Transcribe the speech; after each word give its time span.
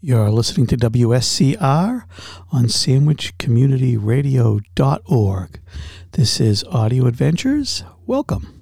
You're 0.00 0.30
listening 0.30 0.68
to 0.68 0.76
WSCR 0.76 2.04
on 2.52 2.66
sandwichcommunityradio.org. 2.66 5.60
This 6.12 6.38
is 6.38 6.62
Audio 6.64 7.06
Adventures. 7.06 7.82
Welcome. 8.06 8.58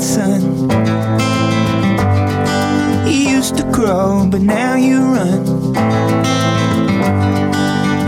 midnight 0.00 0.02
sun. 0.02 0.40
You 3.06 3.36
used 3.36 3.56
to 3.58 3.64
crawl, 3.72 4.26
but 4.26 4.40
now 4.40 4.76
you 4.76 5.00
run. 5.00 5.46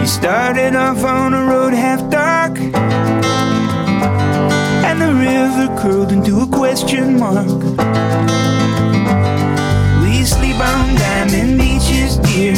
You 0.00 0.06
started 0.06 0.75
off 0.75 1.04
on 1.04 1.34
a 1.34 1.44
road 1.44 1.75
half 1.75 2.00
dark, 2.10 2.58
and 4.88 5.00
the 5.00 5.12
river 5.14 5.69
curled 5.80 6.12
into 6.12 6.41
a 6.41 6.47
question 6.47 7.18
mark. 7.18 7.47
We 10.03 10.24
sleep 10.24 10.60
on 10.60 10.95
diamond 10.97 11.59
beaches, 11.59 12.16
dear, 12.18 12.56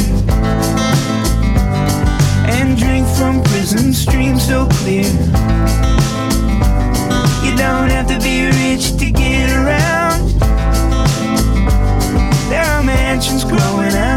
and 2.47 2.77
drink 2.77 3.07
from 3.17 3.43
prison 3.43 3.93
streams 3.93 4.45
so 4.47 4.67
clear. 4.67 5.11
You 7.43 7.55
don't 7.55 7.89
have 7.89 8.07
to 8.07 8.19
be 8.19 8.47
rich 8.47 8.97
to 8.97 9.11
get 9.11 9.24
around. 9.65 10.29
There 12.49 12.63
are 12.63 12.83
mansions 12.83 13.43
growing 13.43 13.95
out. 13.95 14.14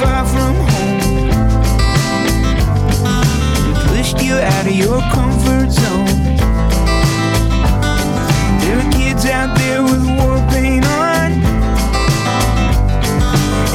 far 0.00 0.24
from 0.24 0.54
home. 0.54 1.28
It 3.68 3.76
pushed 3.88 4.22
you 4.22 4.34
out 4.34 4.66
of 4.66 4.72
your 4.72 5.00
comfort 5.12 5.70
zone. 5.70 6.06
There 8.60 8.78
are 8.80 8.90
kids 8.92 9.26
out 9.26 9.58
there 9.58 9.82
with 9.82 10.04
war 10.16 10.38
paint 10.52 10.86
on, 10.86 11.32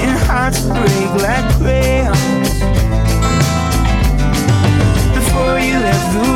and 0.01 0.18
hearts 0.25 0.62
break 0.62 1.12
like 1.25 1.48
crayons. 1.60 2.50
Before 5.18 5.60
you 5.60 5.78
left 5.88 6.07
the 6.16 6.34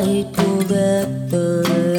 try 0.00 0.22
to 0.22 0.64
get 0.66 1.30
the 1.30 1.46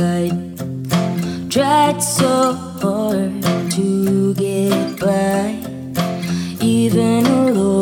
light. 0.01 1.51
Tried 1.51 2.01
so 2.01 2.53
hard 2.81 3.43
to 3.71 4.33
get 4.33 4.99
by, 4.99 5.59
even 6.59 7.25
alone. 7.25 7.80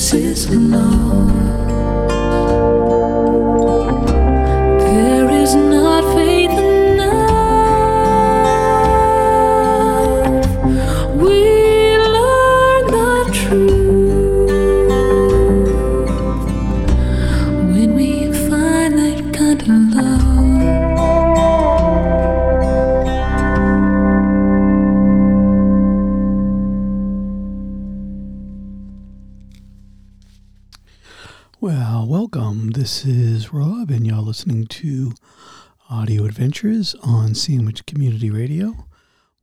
is 0.00 0.48
no. 0.50 1.29
Listening 34.40 34.68
to 34.68 35.12
Audio 35.90 36.24
Adventures 36.24 36.94
on 37.02 37.34
Sandwich 37.34 37.84
Community 37.84 38.30
Radio, 38.30 38.86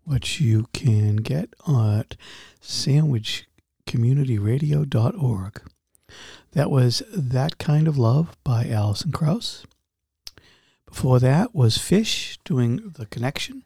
which 0.05 0.41
you 0.41 0.65
can 0.73 1.17
get 1.17 1.53
at 1.67 2.17
sandwichcommunityradio.org. 2.63 5.61
That 6.53 6.71
was 6.71 7.03
That 7.13 7.59
Kind 7.59 7.87
of 7.87 7.99
Love 7.99 8.35
by 8.43 8.67
Alison 8.67 9.11
Krauss. 9.11 9.67
Before 10.87 11.19
that 11.19 11.53
was 11.53 11.77
Phish 11.77 12.39
doing 12.43 12.93
The 12.97 13.05
Connection. 13.05 13.65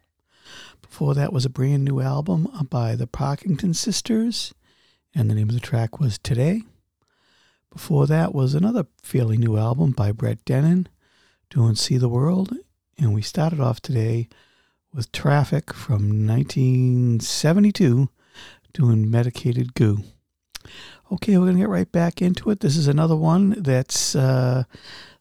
Before 0.82 1.14
that 1.14 1.32
was 1.32 1.46
a 1.46 1.50
brand 1.50 1.86
new 1.86 2.02
album 2.02 2.68
by 2.70 2.98
the 2.98 3.08
Parkington 3.08 3.74
Sisters, 3.74 4.54
and 5.16 5.30
the 5.30 5.36
name 5.36 5.48
of 5.48 5.56
the 5.56 5.62
track 5.62 5.98
was 5.98 6.20
Today. 6.20 6.64
Before 7.72 8.06
that 8.06 8.36
was 8.36 8.54
another 8.54 8.88
fairly 9.02 9.38
new 9.38 9.56
album 9.56 9.92
by 9.92 10.12
Brett 10.12 10.44
Dennen 10.44 10.88
doing 11.52 11.76
See 11.76 11.98
the 11.98 12.10
World. 12.10 12.56
And 12.98 13.14
we 13.14 13.22
started 13.22 13.60
off 13.60 13.82
today 13.82 14.30
with 14.94 15.12
Traffic 15.12 15.74
from 15.74 16.26
1972 16.26 18.10
doing 18.74 19.12
Medicated 19.12 19.74
Goo. 19.74 20.00
Okay, 21.12 21.38
we're 21.38 21.46
going 21.46 21.58
to 21.58 21.64
get 21.64 21.70
right 21.70 21.92
back 21.92 22.22
into 22.22 22.50
it. 22.52 22.62
This 22.62 22.78
is 22.78 22.88
another 22.88 23.18
one 23.18 23.50
that's 23.62 24.16
uh, 24.16 24.64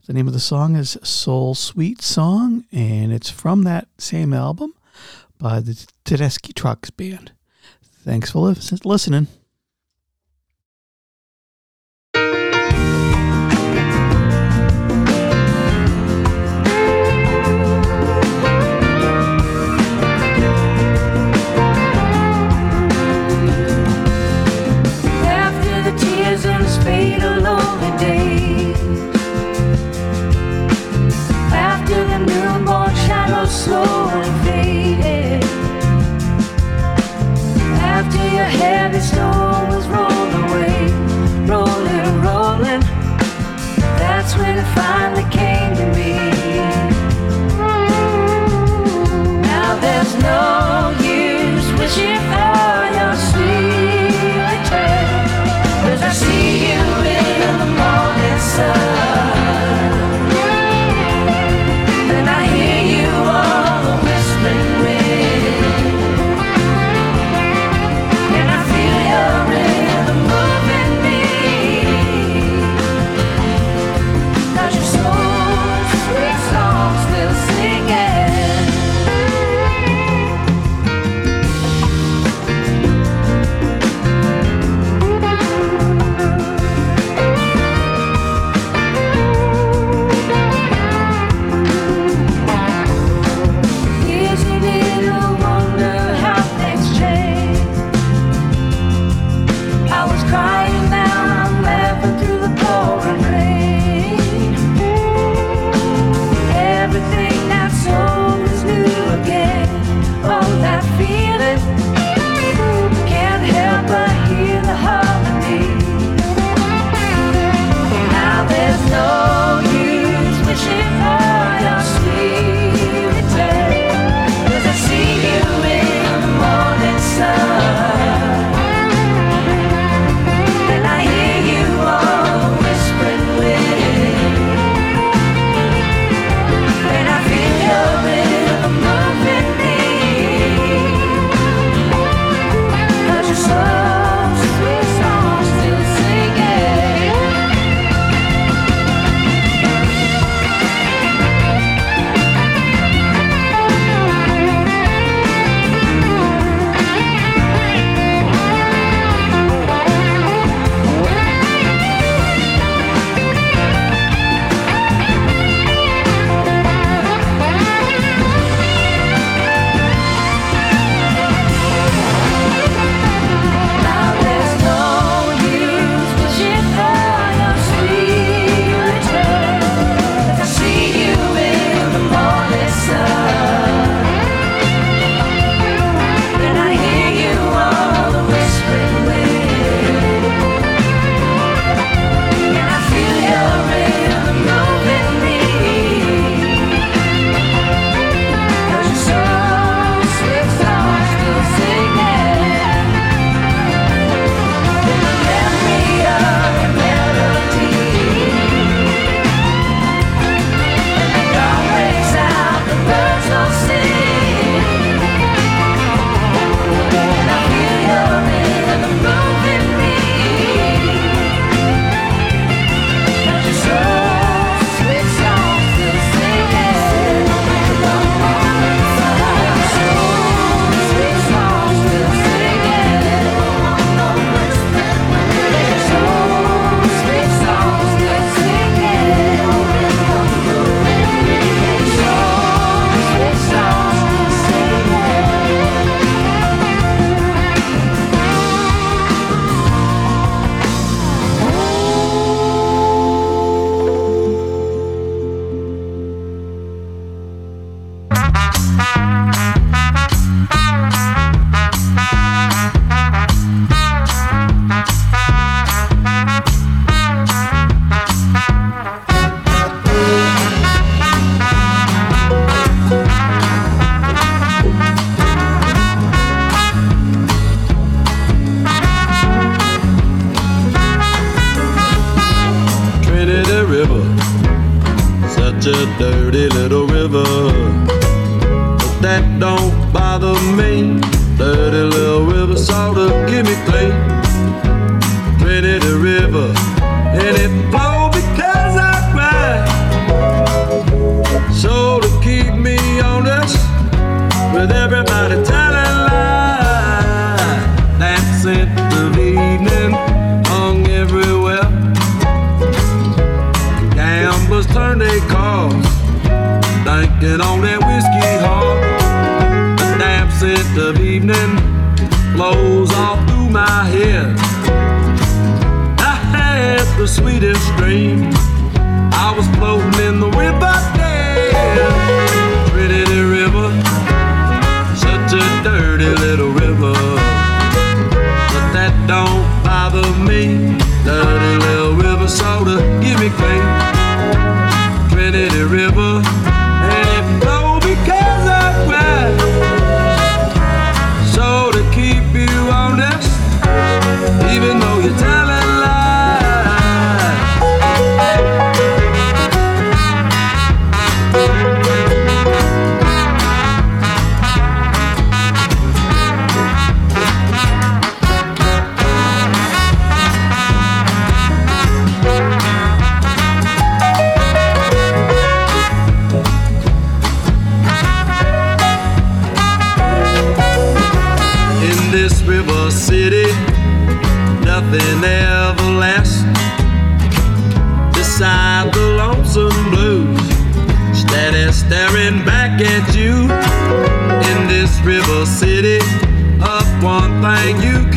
the 0.07 0.13
name 0.13 0.29
of 0.29 0.33
the 0.33 0.41
song 0.41 0.77
is 0.77 0.97
Soul 1.03 1.57
Sweet 1.57 2.01
Song, 2.01 2.65
and 2.71 3.13
it's 3.13 3.31
from 3.31 3.65
that 3.65 3.89
same 3.99 4.33
album 4.33 4.75
by 5.37 5.59
the 5.59 5.73
Tedeschi 6.05 6.55
Trucks 6.55 6.91
Band. 6.91 7.33
Thanks 7.83 8.31
for 8.31 8.55
listening. 8.85 9.27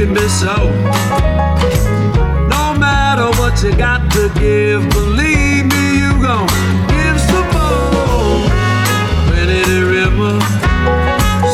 can 0.05 0.13
be 0.13 0.27
so. 0.27 0.55
No 2.49 2.77
matter 2.77 3.27
what 3.39 3.63
you 3.63 3.75
got 3.75 4.11
to 4.11 4.29
give, 4.39 4.81
believe 4.89 5.65
me, 5.65 5.83
you 6.01 6.11
gon' 6.21 6.47
give 6.91 7.19
some 7.31 7.49
more. 7.55 8.43
Winnie 9.29 9.81
River, 9.95 10.39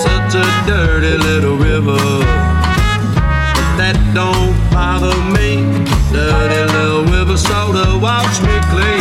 such 0.06 0.34
a 0.36 0.48
dirty 0.66 1.16
little 1.18 1.58
river. 1.58 2.02
But 3.56 3.70
that 3.78 3.98
don't 4.16 4.56
bother 4.74 5.18
me. 5.36 5.52
Dirty 6.12 6.62
little 6.74 7.06
river 7.06 7.38
soda, 7.38 8.00
wash 8.02 8.42
me 8.42 8.56
clean. 8.72 8.99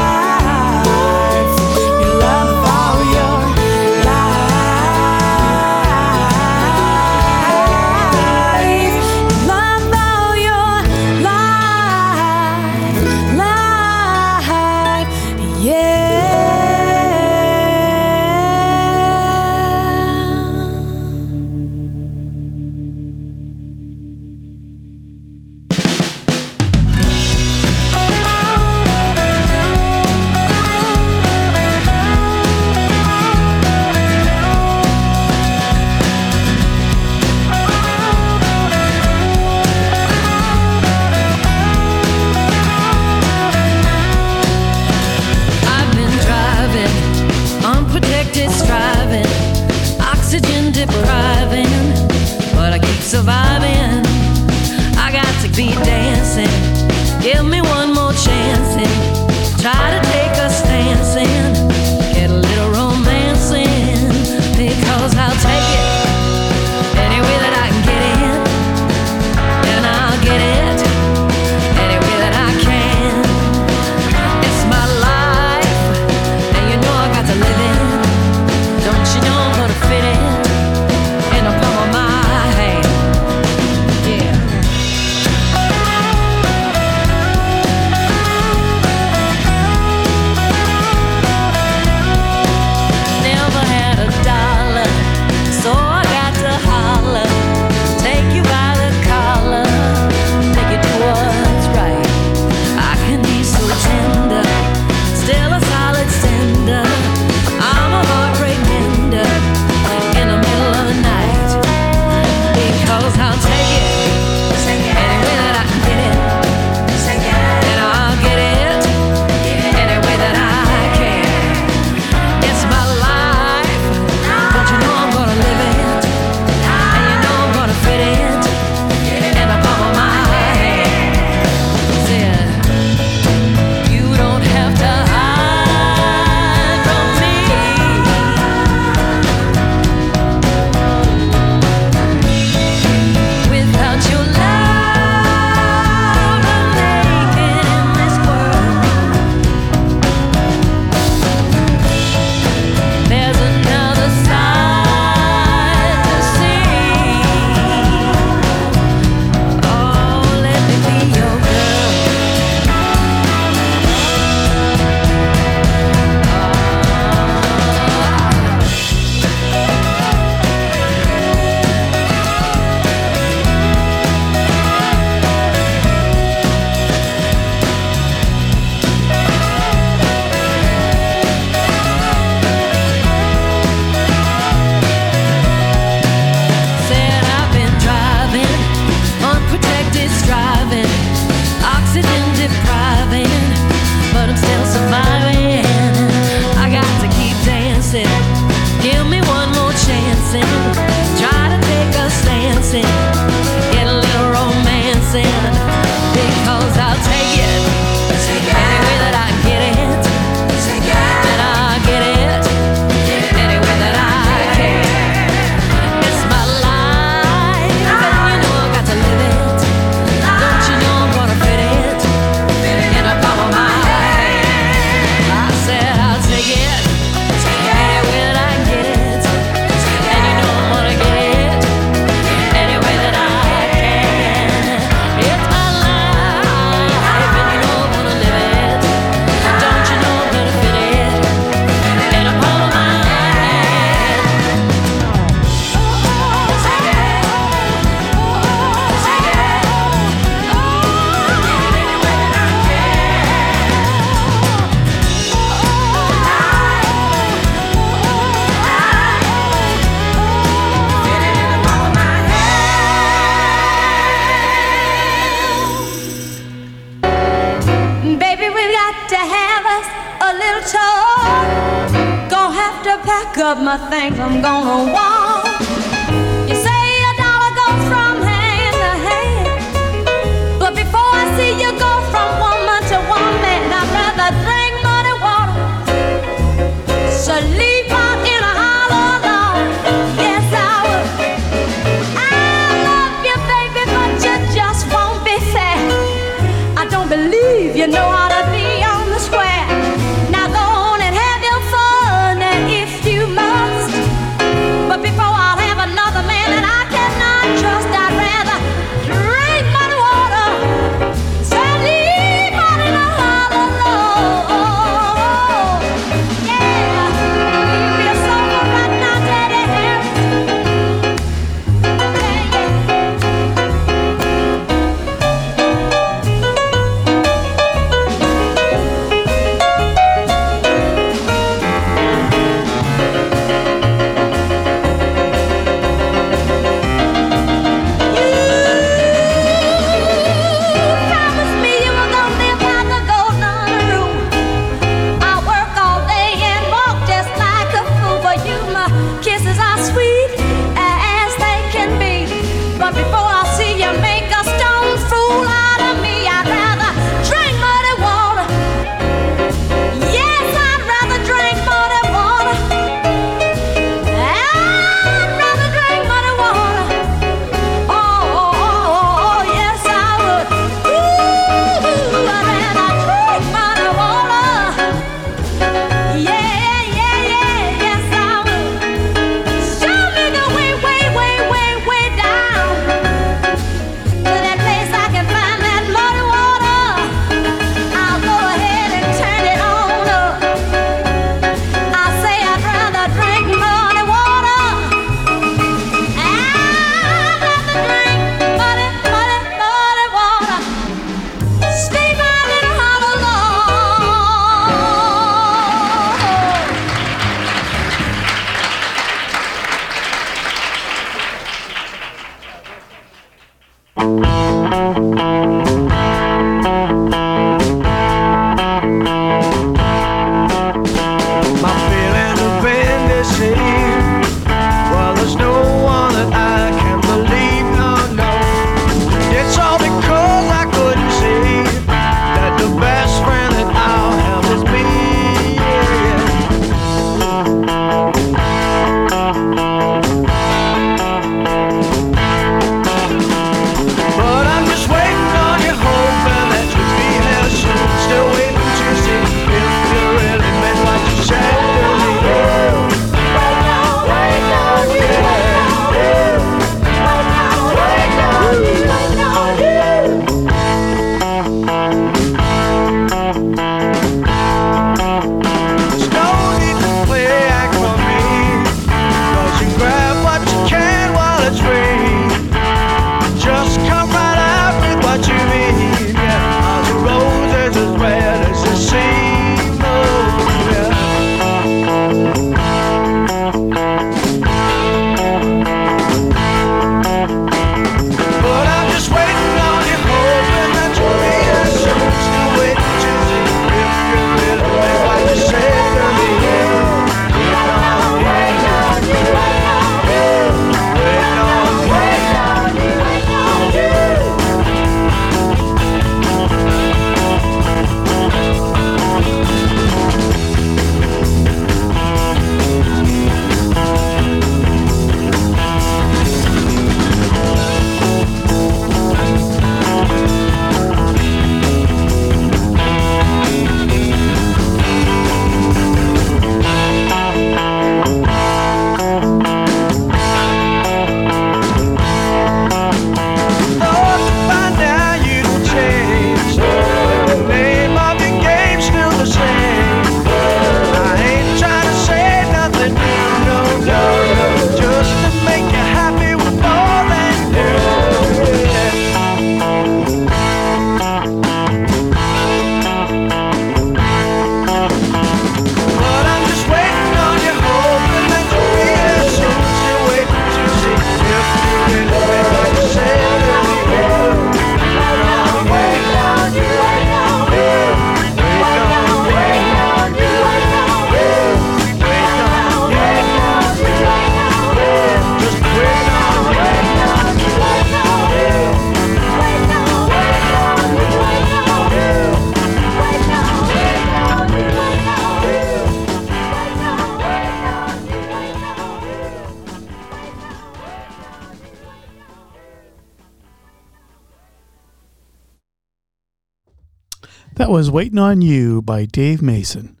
Was 597.76 597.90
Waiting 597.90 598.18
on 598.18 598.40
You 598.40 598.80
by 598.80 599.04
Dave 599.04 599.42
Mason. 599.42 600.00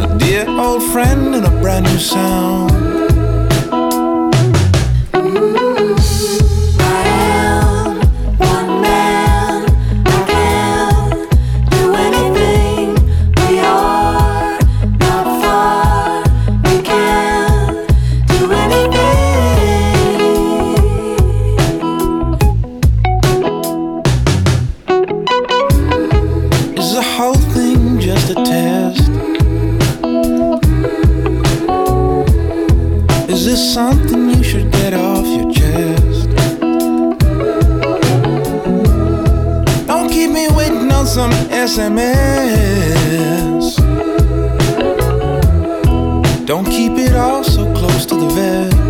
A 0.05 0.18
dear 0.18 0.49
old 0.49 0.85
friend 0.93 1.35
and 1.35 1.45
a 1.45 1.51
brand 1.61 1.87
new 1.87 1.99
sound. 1.99 2.72
Something 33.73 34.29
you 34.29 34.43
should 34.45 34.70
get 34.70 34.93
off 34.93 35.25
your 35.25 35.51
chest? 35.51 36.29
Don't 39.87 40.11
keep 40.11 40.31
me 40.31 40.47
waiting 40.51 40.93
on 40.93 41.07
some 41.07 41.31
SMS. 41.49 42.07
Don't 46.45 46.66
keep 46.66 46.99
it 46.99 47.16
all 47.16 47.43
so 47.43 47.64
close 47.73 48.05
to 48.05 48.14
the 48.14 48.29
vest. 48.35 48.82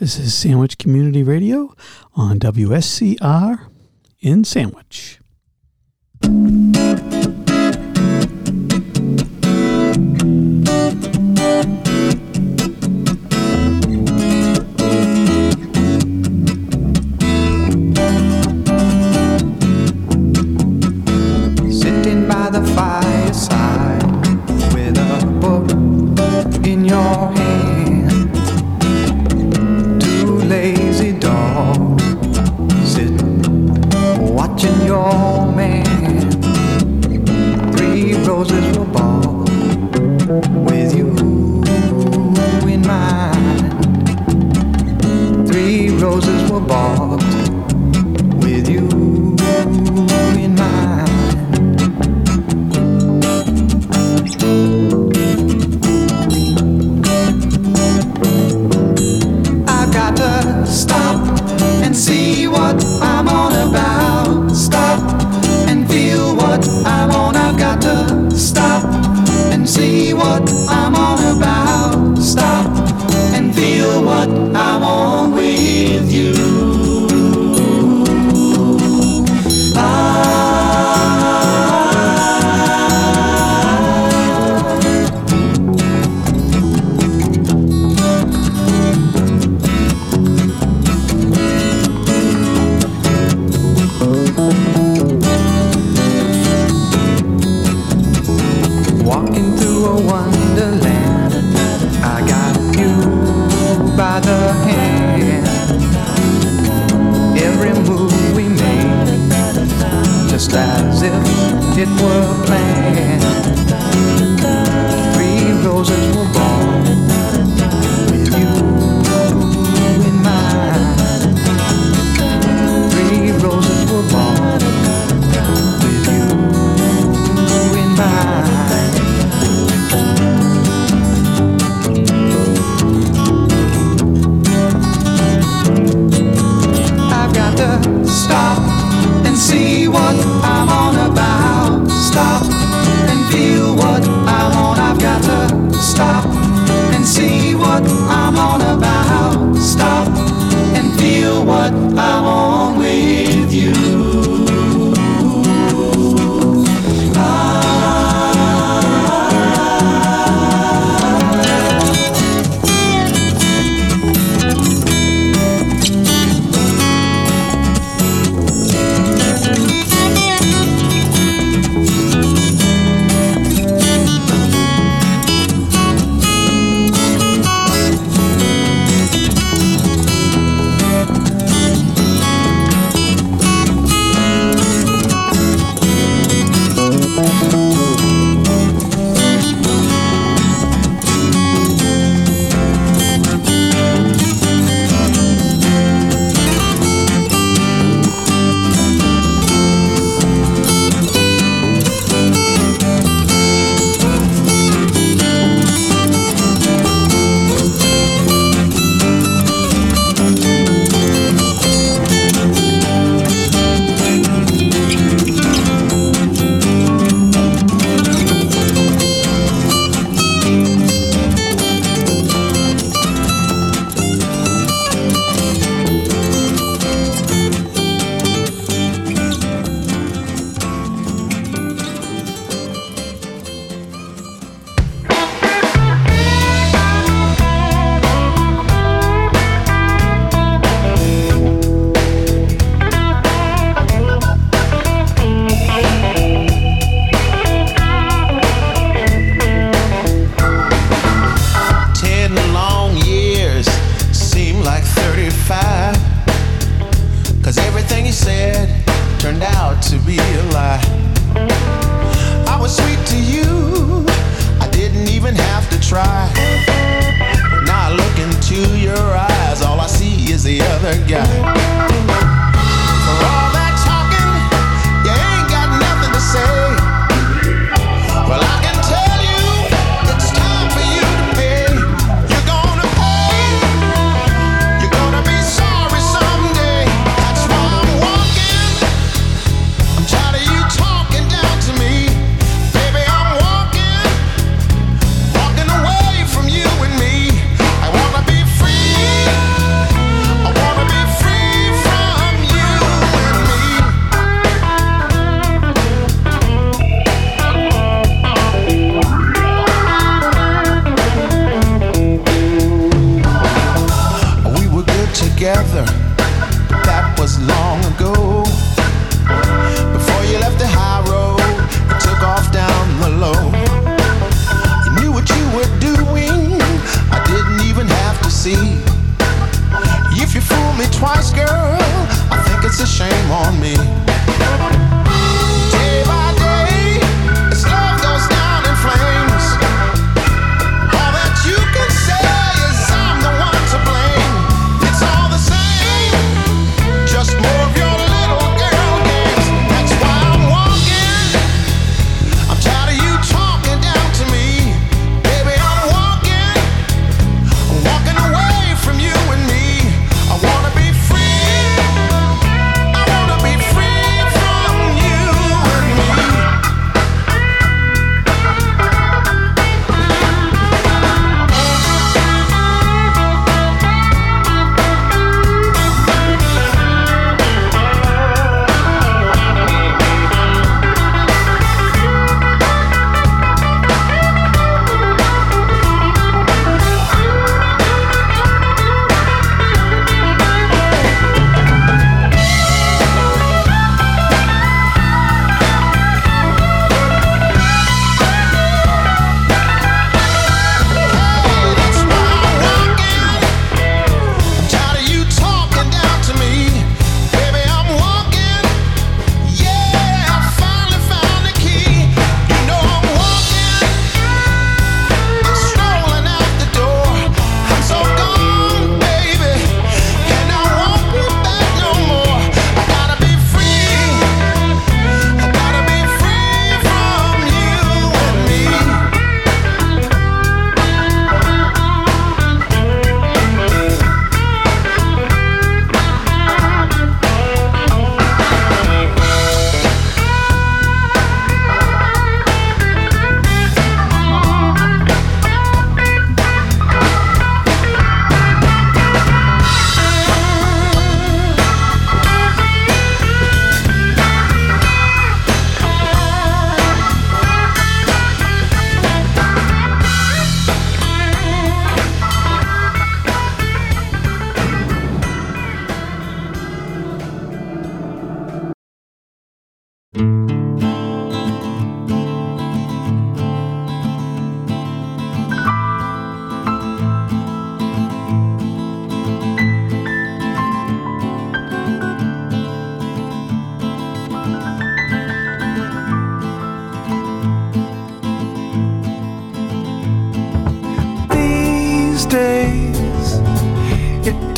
This 0.00 0.16
is 0.16 0.32
Sandwich 0.32 0.78
Community 0.78 1.24
Radio 1.24 1.74
on 2.14 2.38
WSCR 2.38 3.66
in 4.20 4.44
Sandwich. 4.44 5.17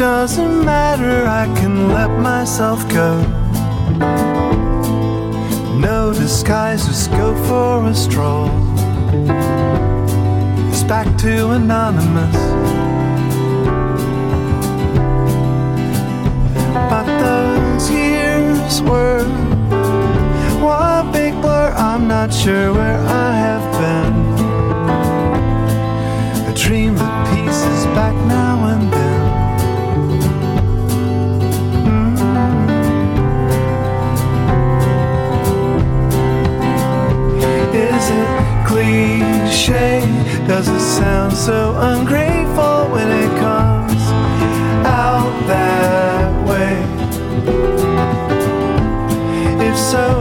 doesn't 0.00 0.64
matter, 0.64 1.26
I 1.26 1.44
can 1.60 1.90
let 1.90 2.08
myself 2.08 2.88
go. 2.88 3.20
No 5.78 6.14
disguise, 6.14 6.86
just 6.86 7.10
go 7.10 7.36
for 7.44 7.84
a 7.86 7.94
stroll. 7.94 8.48
It's 10.70 10.84
back 10.84 11.06
to 11.18 11.50
anonymous. 11.50 12.34
But 16.88 17.04
those 17.20 17.90
years 17.90 18.80
were 18.80 19.20
a 20.64 21.10
big 21.12 21.34
blur, 21.42 21.74
I'm 21.76 22.08
not 22.08 22.32
sure 22.32 22.72
where 22.72 22.98
I 23.00 23.32
have 23.46 23.64
been. 23.82 24.14
A 26.50 26.54
dream 26.56 26.94
of 26.94 27.10
peace 27.28 27.62
is 27.74 27.84
back 27.98 28.14
now 28.26 28.64
and 28.72 28.90
then. 28.90 28.99
cliche. 39.60 40.00
Does 40.46 40.68
it 40.68 40.80
sound 40.80 41.32
so 41.36 41.74
ungrateful 41.76 42.88
when 42.90 43.10
it 43.10 43.38
comes 43.38 44.02
out 44.86 45.32
that 45.46 46.46
way? 46.48 46.76
If 49.66 49.76
so, 49.76 50.19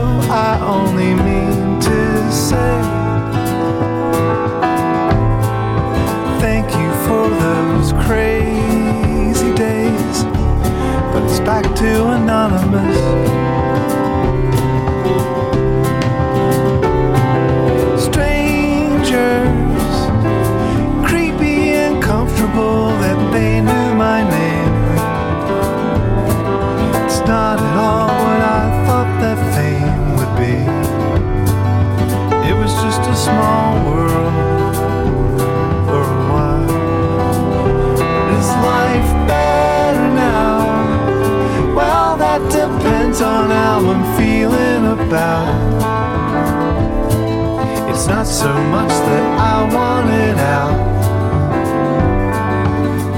It's 47.90 48.06
not 48.06 48.26
so 48.26 48.50
much 48.70 48.88
that 48.88 49.38
I 49.38 49.74
want 49.74 50.08
it 50.08 50.38
out. 50.38 50.80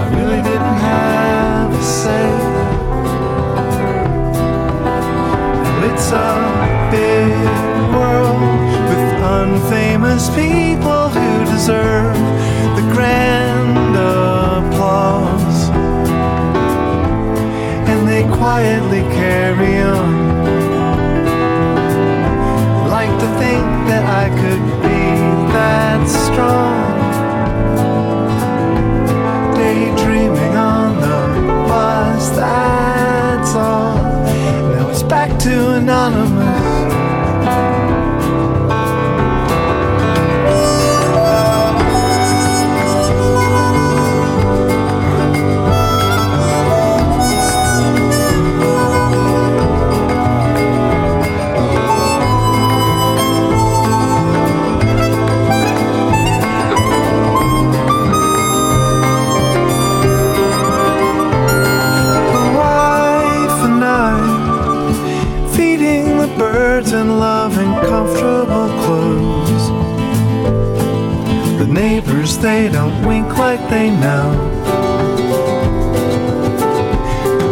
I 0.03 0.05
really 0.17 0.43
didn't 0.43 0.79
have 0.91 1.71
a 1.73 1.83
say. 1.83 2.29
And 5.69 5.85
it's 5.93 6.11
a 6.11 6.35
big 6.91 7.31
world 7.95 8.43
with 8.89 9.05
unfamous 9.39 10.27
people 10.35 11.09
who 11.09 11.45
deserve 11.53 12.17
the 12.75 12.83
grand 12.95 13.95
applause. 13.95 15.71
And 17.89 18.09
they 18.09 18.25
quietly 18.37 19.03
carry 19.15 19.83
on. 19.83 20.22
That 23.93 24.05
I 24.25 24.27
could 24.41 24.65
be 24.85 25.03
that 25.53 26.01
strong. 26.09 26.85
Daydreaming 29.55 30.57
on 30.57 30.91
the 31.05 31.21
bus, 31.69 32.31
that's 32.31 33.55
all. 33.55 33.97
Now 34.73 34.89
it's 34.89 35.03
back 35.03 35.39
to 35.41 35.75
anonymous. 35.75 36.42
They 73.73 73.89
know. 73.89 74.29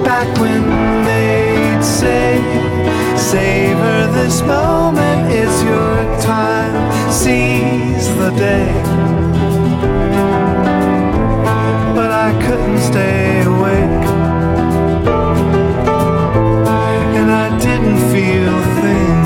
Back 0.04 0.28
when 0.38 0.62
they'd 1.08 1.82
say, 1.82 2.28
Savor 3.16 4.00
this 4.18 4.42
moment, 4.42 5.32
it's 5.32 5.58
your 5.62 5.96
time, 6.20 6.76
seize 7.10 8.08
the 8.20 8.30
day. 8.48 8.70
But 11.96 12.10
I 12.26 12.30
couldn't 12.44 12.82
stay 12.90 13.40
awake. 13.54 14.04
and 17.18 17.28
I 17.44 17.48
didn't 17.66 18.00
feel 18.12 18.52
a 18.62 18.66
thing. 18.82 19.18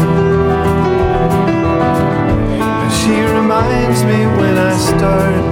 But 2.78 2.90
she 3.00 3.16
reminds 3.38 4.00
me 4.10 4.20
when 4.38 4.56
I 4.70 4.72
start 4.90 5.43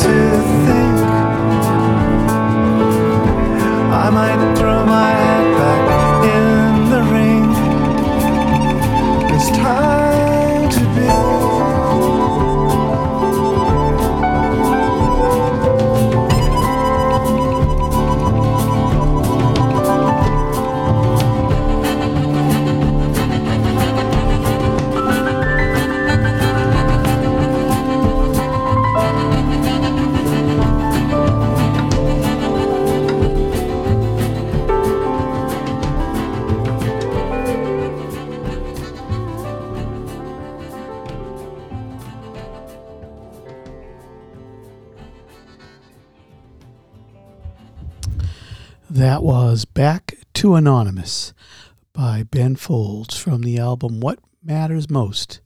Anonymous 51.02 51.34
by 51.92 52.22
Ben 52.22 52.54
Folds 52.54 53.18
from 53.18 53.42
the 53.42 53.58
album 53.58 53.98
What 53.98 54.20
Matters 54.40 54.88
Most 54.88 55.40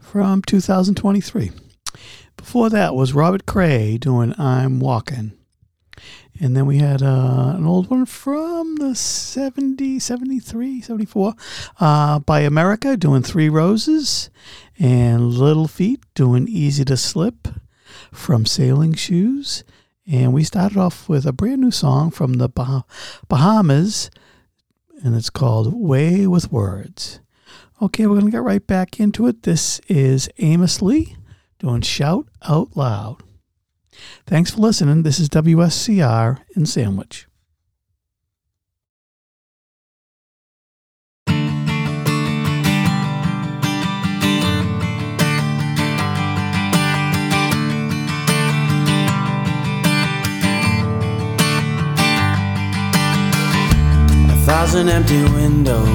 from 0.00 0.42
2023. 0.42 1.52
Before 2.36 2.68
that 2.70 2.96
was 2.96 3.12
Robert 3.12 3.46
Cray 3.46 3.98
doing 3.98 4.34
I'm 4.36 4.80
Walking. 4.80 5.32
And 6.40 6.56
then 6.56 6.66
we 6.66 6.78
had 6.78 7.04
uh, 7.04 7.54
an 7.56 7.66
old 7.66 7.88
one 7.88 8.04
from 8.04 8.76
the 8.76 8.96
70, 8.96 10.00
73, 10.00 10.80
74 10.80 11.34
uh, 11.78 12.18
by 12.18 12.40
America 12.40 12.96
doing 12.96 13.22
Three 13.22 13.48
Roses. 13.48 14.28
And 14.76 15.32
Little 15.32 15.68
Feat 15.68 16.00
doing 16.14 16.48
Easy 16.48 16.84
to 16.86 16.96
Slip 16.96 17.46
from 18.10 18.44
Sailing 18.44 18.94
Shoes. 18.94 19.62
And 20.10 20.32
we 20.32 20.42
started 20.42 20.76
off 20.76 21.08
with 21.08 21.26
a 21.26 21.32
brand 21.32 21.60
new 21.60 21.70
song 21.70 22.10
from 22.10 22.34
the 22.34 22.48
bah- 22.48 22.82
Bahamas, 23.28 24.10
and 25.02 25.14
it's 25.14 25.30
called 25.30 25.74
Way 25.74 26.26
with 26.26 26.52
Words. 26.52 27.20
Okay, 27.80 28.06
we're 28.06 28.14
going 28.20 28.26
to 28.26 28.32
get 28.32 28.42
right 28.42 28.66
back 28.66 29.00
into 29.00 29.26
it. 29.26 29.42
This 29.42 29.80
is 29.88 30.28
Amos 30.38 30.82
Lee 30.82 31.16
doing 31.58 31.80
Shout 31.80 32.28
Out 32.42 32.76
Loud. 32.76 33.22
Thanks 34.26 34.50
for 34.50 34.58
listening. 34.58 35.02
This 35.02 35.18
is 35.18 35.28
WSCR 35.28 36.40
in 36.56 36.66
Sandwich. 36.66 37.26
Thousand 54.50 54.88
empty 54.88 55.22
windows, 55.38 55.88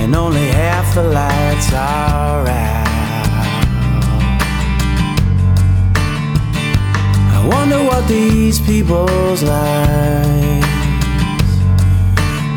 and 0.00 0.16
only 0.16 0.46
half 0.46 0.94
the 0.94 1.02
lights 1.02 1.70
are 1.74 2.48
out. 2.48 2.88
I 7.36 7.38
wonder 7.54 7.80
what 7.84 8.08
these 8.08 8.58
people's 8.60 9.42
lives, 9.42 10.66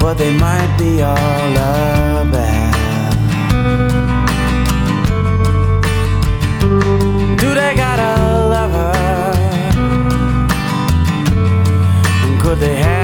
what 0.02 0.18
they 0.18 0.34
might 0.46 0.74
be 0.80 1.02
all 1.02 1.54
about. 2.24 3.18
Do 7.42 7.50
they 7.60 7.74
got 7.76 8.00
a 8.00 8.16
lover? 8.54 8.94
And 12.26 12.42
could 12.42 12.60
they 12.60 12.78
have 12.78 12.97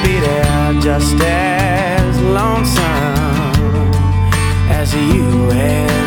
Be 0.00 0.18
they're 0.20 0.80
just 0.80 1.16
as 1.20 2.20
lonesome 2.22 2.82
as 4.70 4.94
you 4.94 5.50
and 5.50 6.01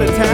a 0.00 0.08
of 0.08 0.16
time. 0.16 0.29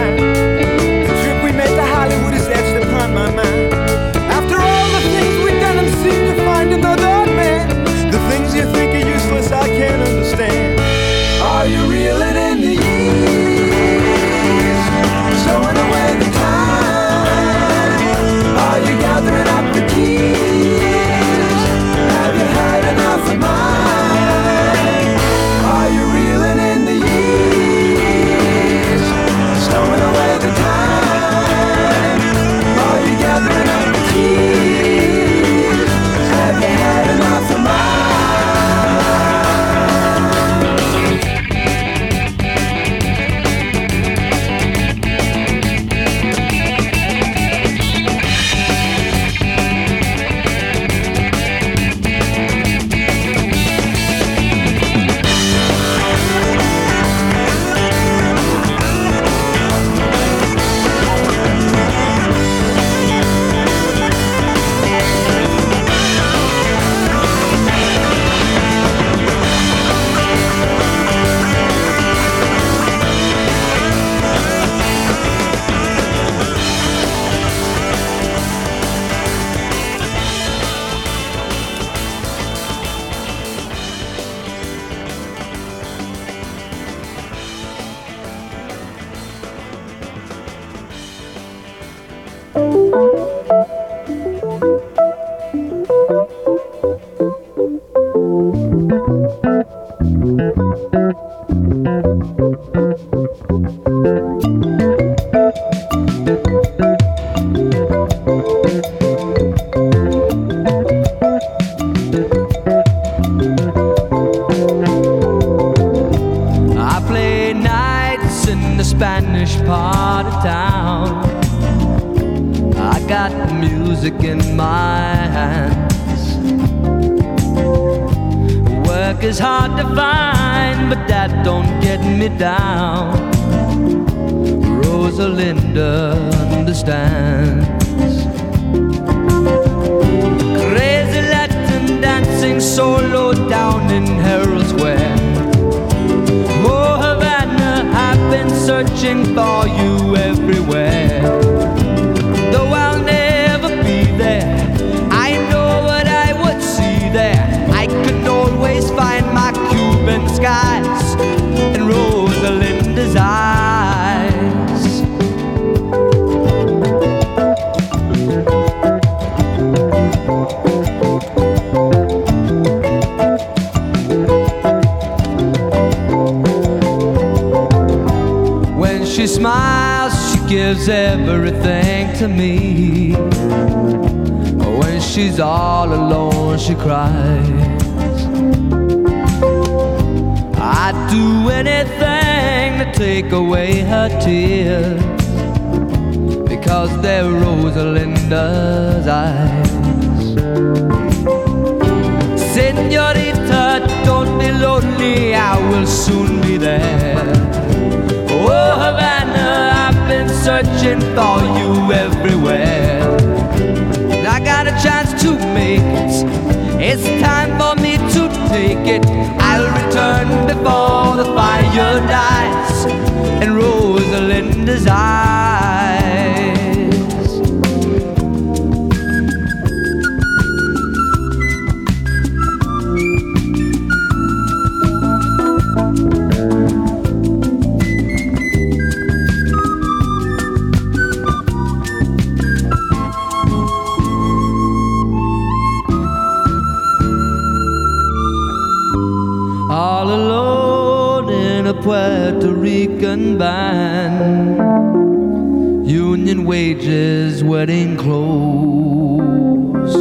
pages 256.75 257.45
wedding 257.45 257.97
clothes. 257.97 259.95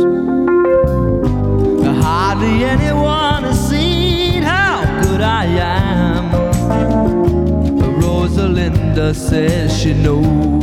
Hardly 2.03 2.63
anyone 2.63 3.43
has 3.43 3.69
seen 3.69 4.41
how 4.41 4.83
good 5.03 5.21
I 5.21 5.45
am. 5.45 6.31
Rosalinda 8.01 9.13
says 9.13 9.77
she 9.79 9.93
knows. 9.93 10.54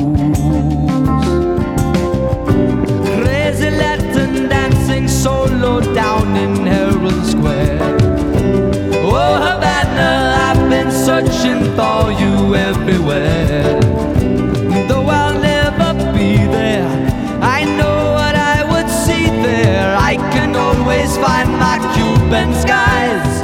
open 22.33 22.55
skies 22.55 23.43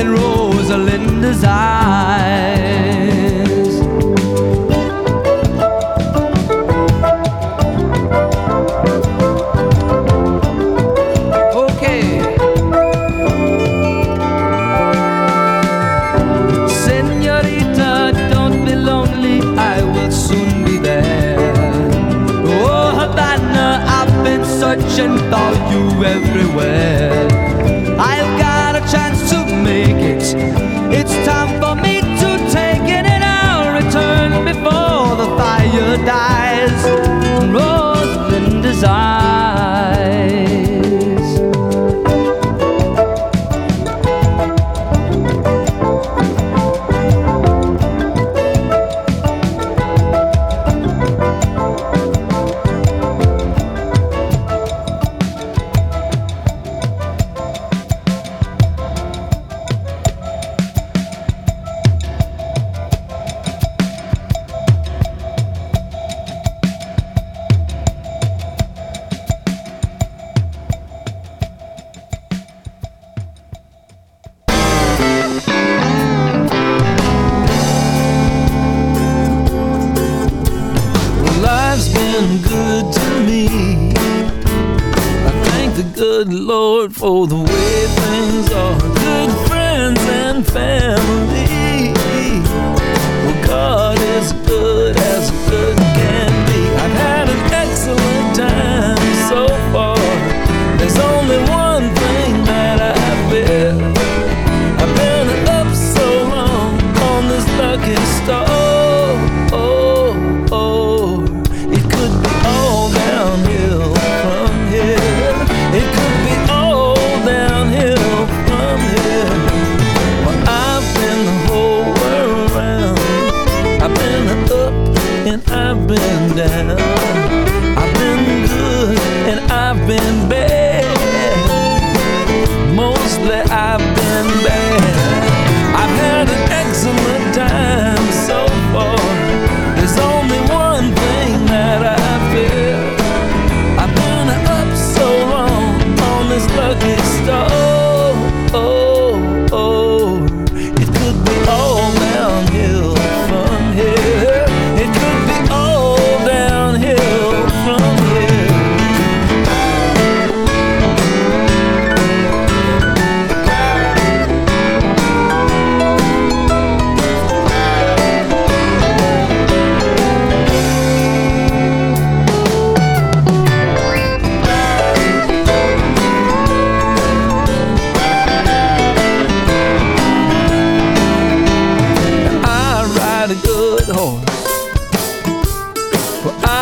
and 0.00 0.08
Rosalinda's 0.08 1.44
eyes. 1.44 2.53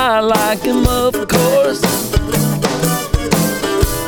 I 0.04 0.18
like 0.18 0.62
him, 0.62 0.84
of 0.84 1.14
course. 1.28 1.80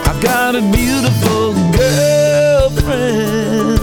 I've 0.09 0.21
got 0.21 0.57
a 0.57 0.61
beautiful 0.73 1.53
girlfriend. 1.71 3.79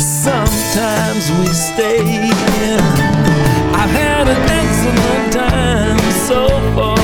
Sometimes 0.00 1.30
we 1.38 1.48
stay. 1.48 2.00
in. 2.00 2.80
I've 3.76 3.90
had 3.90 4.26
an 4.26 4.40
excellent 4.48 5.34
time 5.34 6.00
so 6.26 6.48
far. 6.74 7.03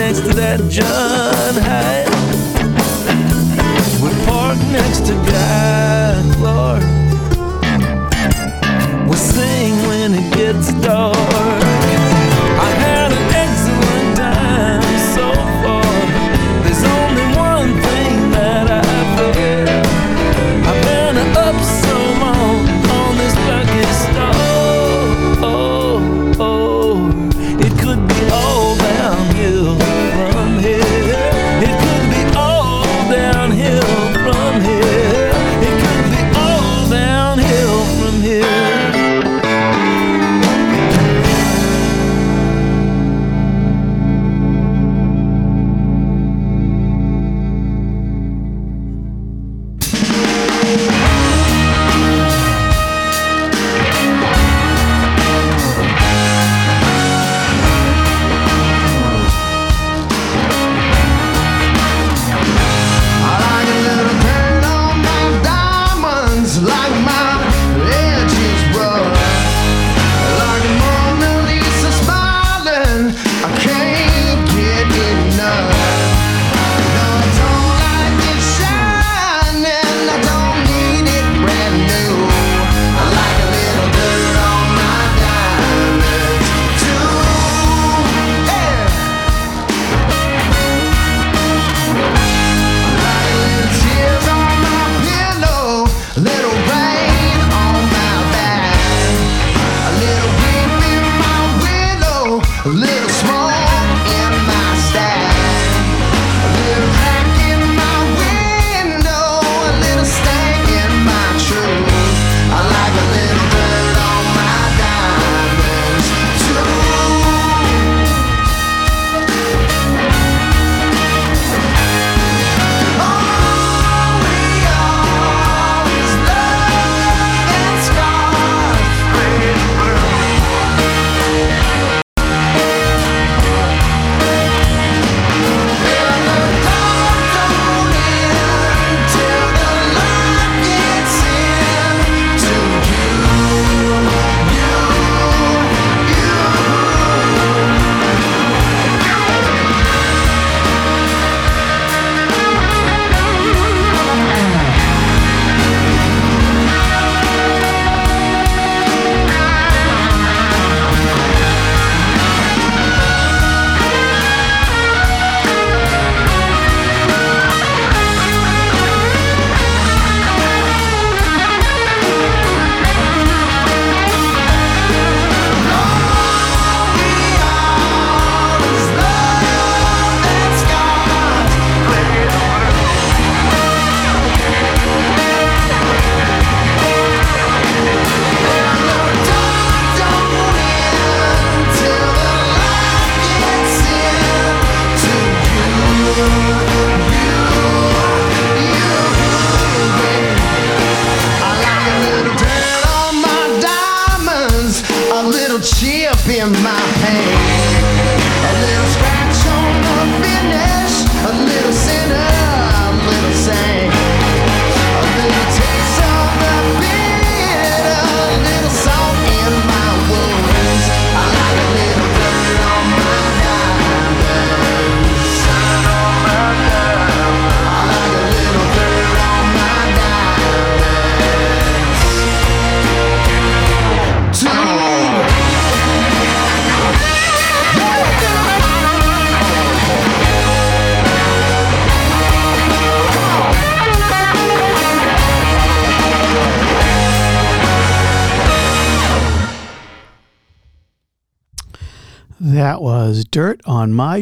next 0.00 0.20
to 0.20 0.32
that 0.32 0.58
John 0.70 1.54
Hiatt. 1.62 2.08
We 4.00 4.08
parked 4.24 4.62
next 4.72 5.04
to 5.08 5.12
God. 5.30 5.99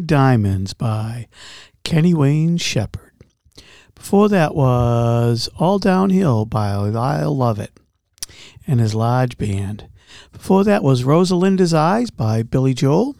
Diamonds 0.01 0.75
by 0.75 1.29
Kenny 1.85 2.15
Wayne 2.15 2.57
Shepherd. 2.57 3.13
Before 3.95 4.29
that 4.29 4.55
was 4.55 5.49
All 5.59 5.79
Downhill 5.79 6.45
by 6.45 6.75
Lyle 6.75 7.37
Lovett 7.37 7.73
and 8.67 8.81
his 8.81 8.95
Large 8.95 9.39
Band. 9.39 9.89
Before 10.33 10.65
that 10.65 10.83
was 10.83 11.05
Rosalinda's 11.05 11.75
Eyes 11.75 12.11
by 12.11 12.43
Billy 12.43 12.75
Joel. 12.75 13.17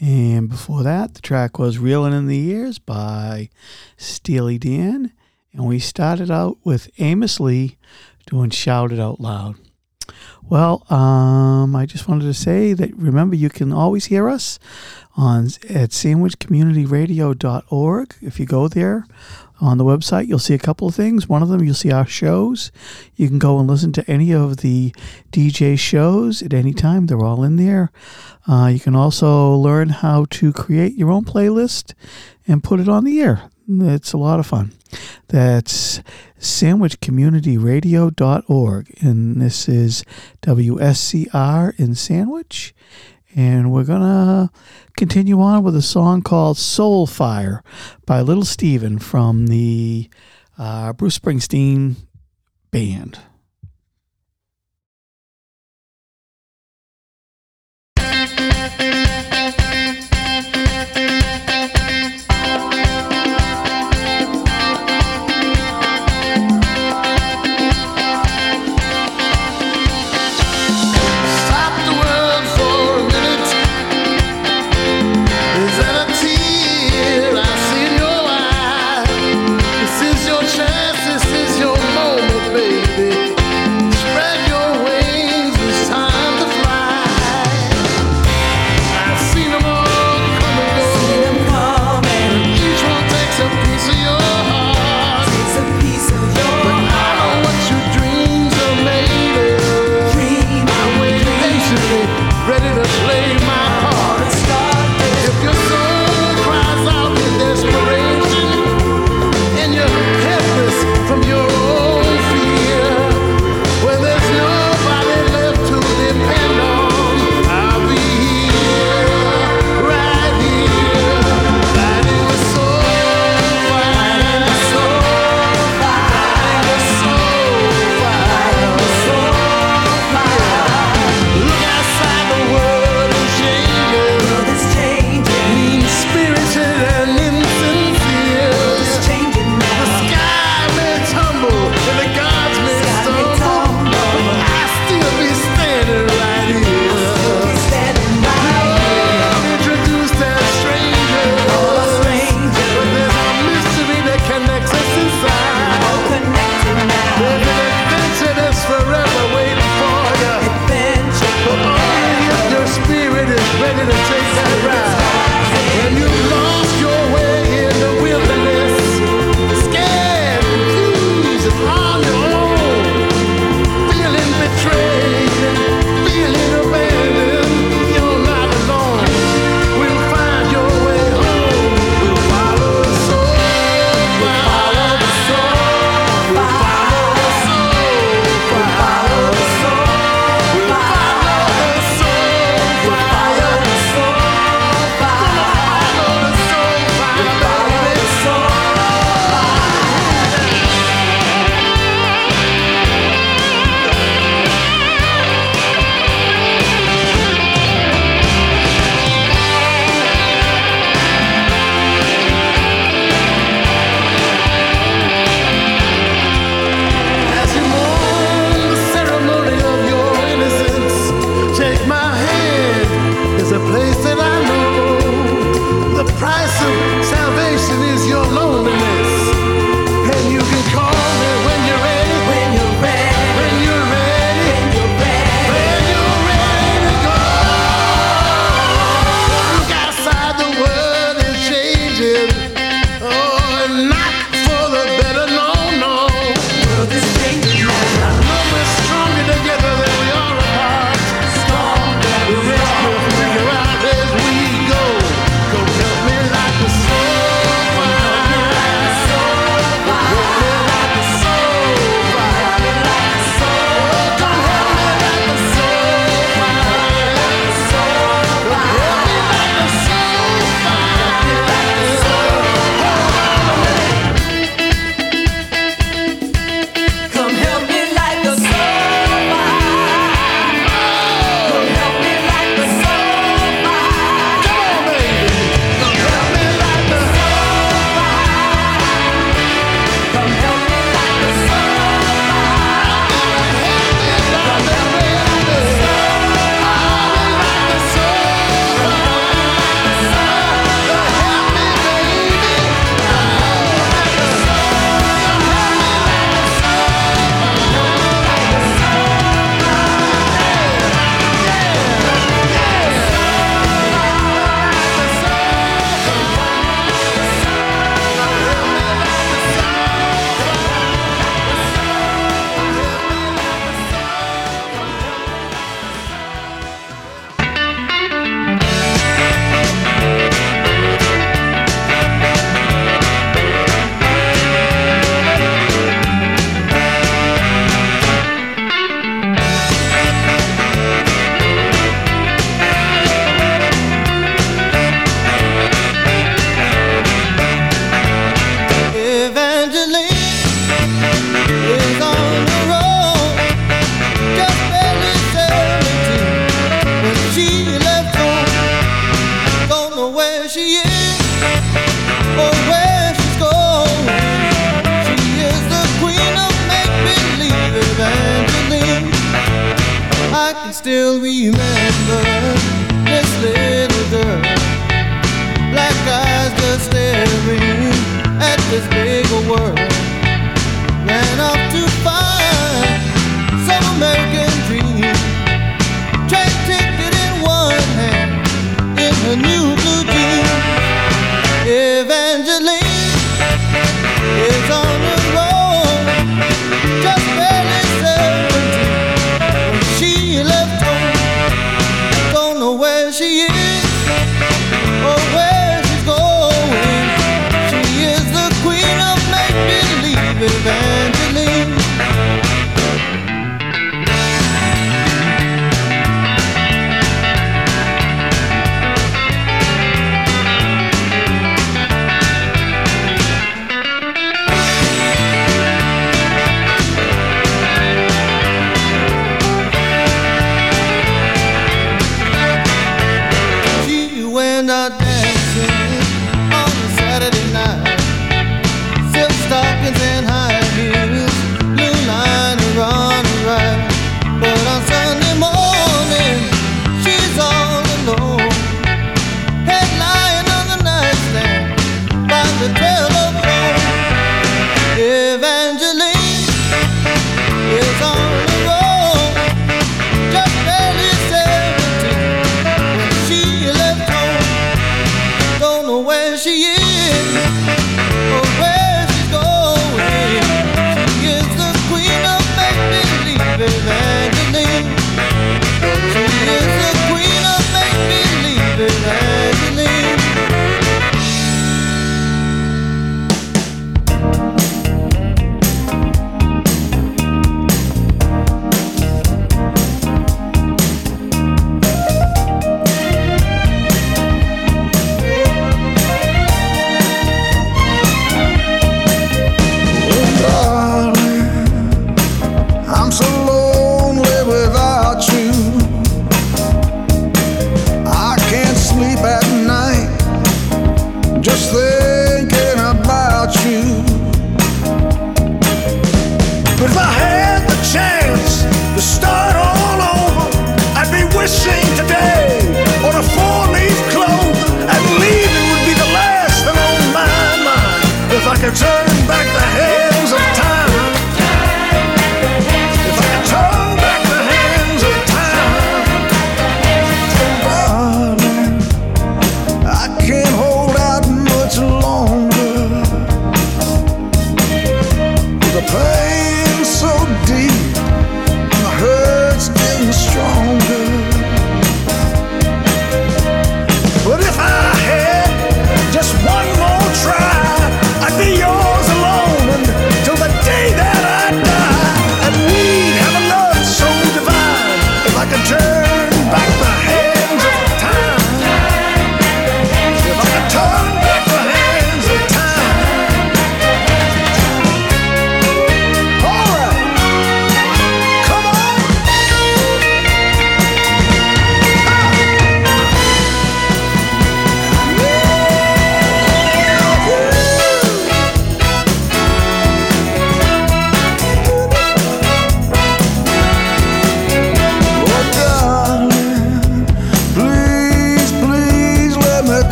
And 0.00 0.48
before 0.48 0.82
that, 0.82 1.14
the 1.14 1.22
track 1.22 1.58
was 1.58 1.78
Reeling 1.78 2.12
in 2.12 2.26
the 2.26 2.36
Years 2.36 2.78
by 2.78 3.48
Steely 3.96 4.58
Dan. 4.58 5.12
And 5.52 5.66
we 5.66 5.78
started 5.78 6.30
out 6.30 6.58
with 6.64 6.90
Amos 6.98 7.40
Lee 7.40 7.78
doing 8.26 8.50
Shout 8.50 8.92
It 8.92 9.00
Out 9.00 9.20
Loud. 9.20 9.56
Well, 10.42 10.84
um, 10.92 11.74
I 11.74 11.86
just 11.86 12.08
wanted 12.08 12.26
to 12.26 12.34
say 12.34 12.72
that 12.72 12.94
remember, 12.96 13.34
you 13.34 13.48
can 13.48 13.72
always 13.72 14.06
hear 14.06 14.28
us 14.28 14.58
on 15.16 15.46
at 15.68 15.90
sandwichcommunityradio.org. 15.90 18.14
If 18.20 18.38
you 18.38 18.46
go 18.46 18.68
there 18.68 19.04
on 19.60 19.78
the 19.78 19.84
website, 19.84 20.28
you'll 20.28 20.38
see 20.38 20.54
a 20.54 20.58
couple 20.58 20.86
of 20.88 20.94
things. 20.94 21.28
One 21.28 21.42
of 21.42 21.48
them, 21.48 21.64
you'll 21.64 21.74
see 21.74 21.90
our 21.90 22.06
shows. 22.06 22.70
You 23.14 23.26
can 23.28 23.38
go 23.38 23.58
and 23.58 23.66
listen 23.68 23.92
to 23.94 24.10
any 24.10 24.32
of 24.32 24.58
the 24.58 24.94
DJ 25.32 25.78
shows 25.78 26.42
at 26.42 26.52
any 26.52 26.74
time. 26.74 27.06
They're 27.06 27.24
all 27.24 27.42
in 27.42 27.56
there. 27.56 27.90
Uh, 28.46 28.70
you 28.72 28.80
can 28.80 28.94
also 28.94 29.54
learn 29.54 29.88
how 29.88 30.26
to 30.30 30.52
create 30.52 30.94
your 30.94 31.10
own 31.10 31.24
playlist 31.24 31.94
and 32.46 32.62
put 32.62 32.80
it 32.80 32.88
on 32.88 33.04
the 33.04 33.20
air. 33.20 33.50
It's 33.68 34.12
a 34.12 34.18
lot 34.18 34.38
of 34.38 34.46
fun. 34.46 34.72
That's 35.28 36.00
sandwichcommunityradio.org. 36.38 38.94
And 39.00 39.42
this 39.42 39.68
is 39.68 40.04
WSCR 40.42 41.76
in 41.78 41.96
Sandwich. 41.96 42.72
And 43.36 43.70
we're 43.70 43.84
going 43.84 44.00
to 44.00 44.50
continue 44.96 45.42
on 45.42 45.62
with 45.62 45.76
a 45.76 45.82
song 45.82 46.22
called 46.22 46.56
Soul 46.56 47.06
Fire 47.06 47.62
by 48.06 48.22
Little 48.22 48.46
Steven 48.46 48.98
from 48.98 49.48
the 49.48 50.08
uh, 50.56 50.94
Bruce 50.94 51.18
Springsteen 51.18 51.96
band. 52.70 53.18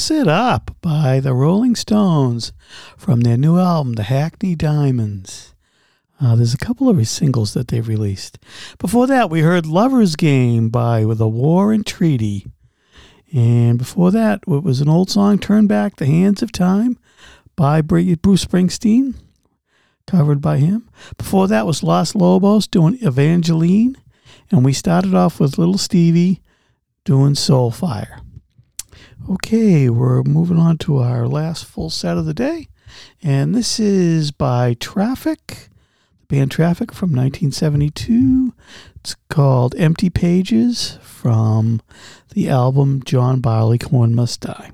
Mess 0.00 0.10
It 0.10 0.28
Up 0.28 0.74
by 0.80 1.20
the 1.20 1.34
Rolling 1.34 1.76
Stones 1.76 2.54
from 2.96 3.20
their 3.20 3.36
new 3.36 3.58
album, 3.58 3.92
The 3.92 4.04
Hackney 4.04 4.54
Diamonds. 4.54 5.54
Uh, 6.18 6.34
there's 6.36 6.54
a 6.54 6.56
couple 6.56 6.88
of 6.88 7.06
singles 7.06 7.52
that 7.52 7.68
they've 7.68 7.86
released. 7.86 8.38
Before 8.78 9.06
that, 9.06 9.28
we 9.28 9.40
heard 9.40 9.66
Lover's 9.66 10.16
Game 10.16 10.70
by 10.70 11.04
The 11.04 11.28
War 11.28 11.70
and 11.70 11.84
Treaty. 11.84 12.46
And 13.34 13.76
before 13.76 14.10
that, 14.12 14.40
it 14.48 14.62
was 14.62 14.80
an 14.80 14.88
old 14.88 15.10
song, 15.10 15.38
Turn 15.38 15.66
Back 15.66 15.96
the 15.96 16.06
Hands 16.06 16.42
of 16.42 16.50
Time 16.50 16.98
by 17.54 17.82
Bruce 17.82 18.46
Springsteen, 18.46 19.16
covered 20.06 20.40
by 20.40 20.56
him. 20.56 20.88
Before 21.18 21.46
that 21.48 21.66
was 21.66 21.82
Los 21.82 22.14
Lobos 22.14 22.66
doing 22.66 22.96
Evangeline. 23.02 23.98
And 24.50 24.64
we 24.64 24.72
started 24.72 25.14
off 25.14 25.38
with 25.38 25.58
Little 25.58 25.76
Stevie 25.76 26.40
doing 27.04 27.34
Soulfire. 27.34 28.22
Okay, 29.30 29.88
we're 29.88 30.24
moving 30.24 30.58
on 30.58 30.76
to 30.78 30.98
our 30.98 31.28
last 31.28 31.64
full 31.64 31.88
set 31.88 32.18
of 32.18 32.26
the 32.26 32.34
day. 32.34 32.66
And 33.22 33.54
this 33.54 33.78
is 33.78 34.32
by 34.32 34.74
Traffic, 34.74 35.68
the 36.18 36.26
band 36.26 36.50
Traffic 36.50 36.90
from 36.90 37.10
1972. 37.10 38.52
It's 38.96 39.14
called 39.28 39.76
Empty 39.76 40.10
Pages 40.10 40.98
from 41.00 41.80
the 42.34 42.48
album 42.48 43.04
John 43.04 43.40
Barleycorn 43.40 44.16
Must 44.16 44.40
Die. 44.40 44.72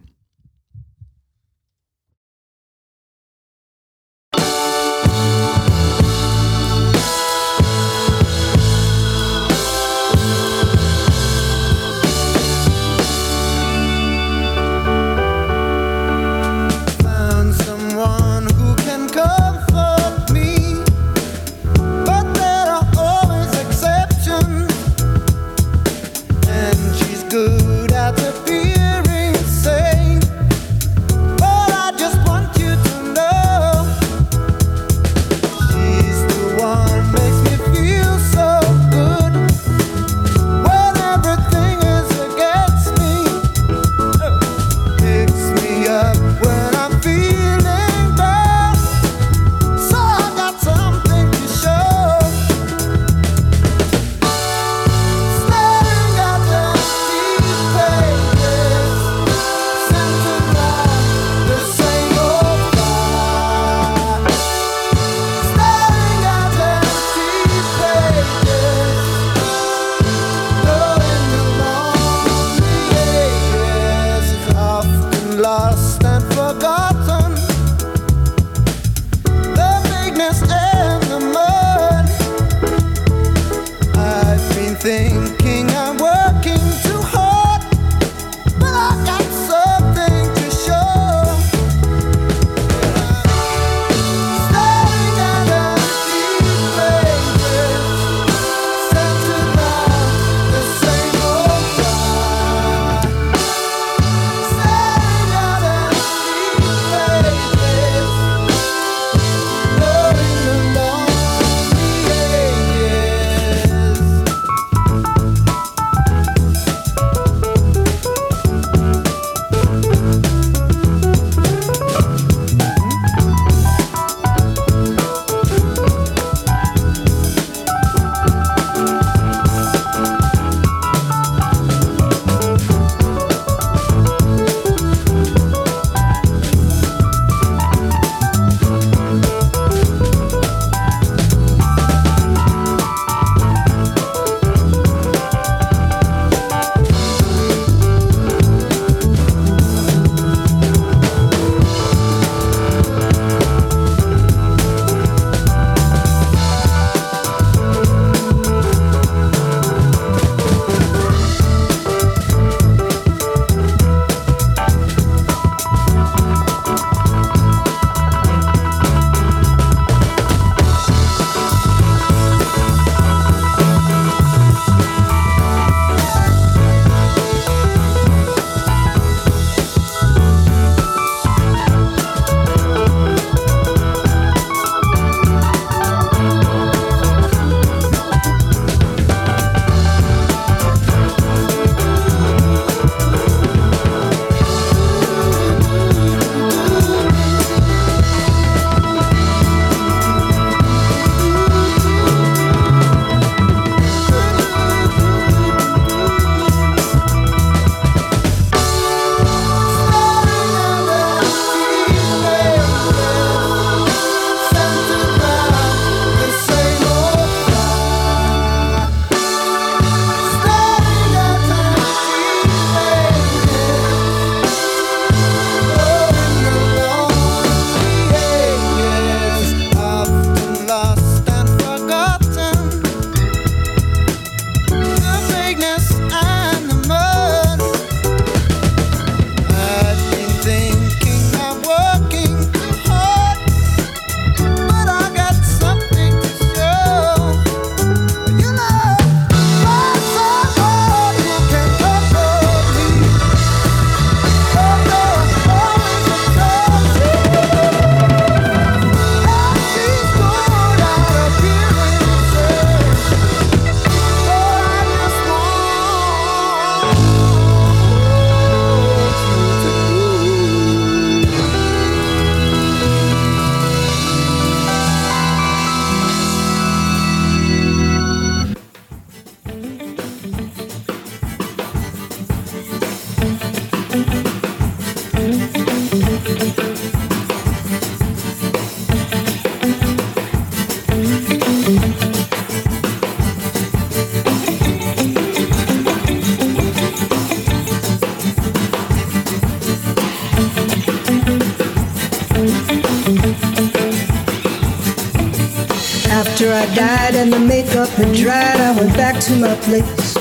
I 306.66 306.74
died 306.74 307.14
and 307.14 307.32
the 307.32 307.38
makeup 307.38 307.88
had 307.90 308.14
dried, 308.16 308.60
I 308.60 308.74
went 308.76 308.92
back 308.96 309.20
to 309.20 309.36
my 309.36 309.54
place. 309.66 310.16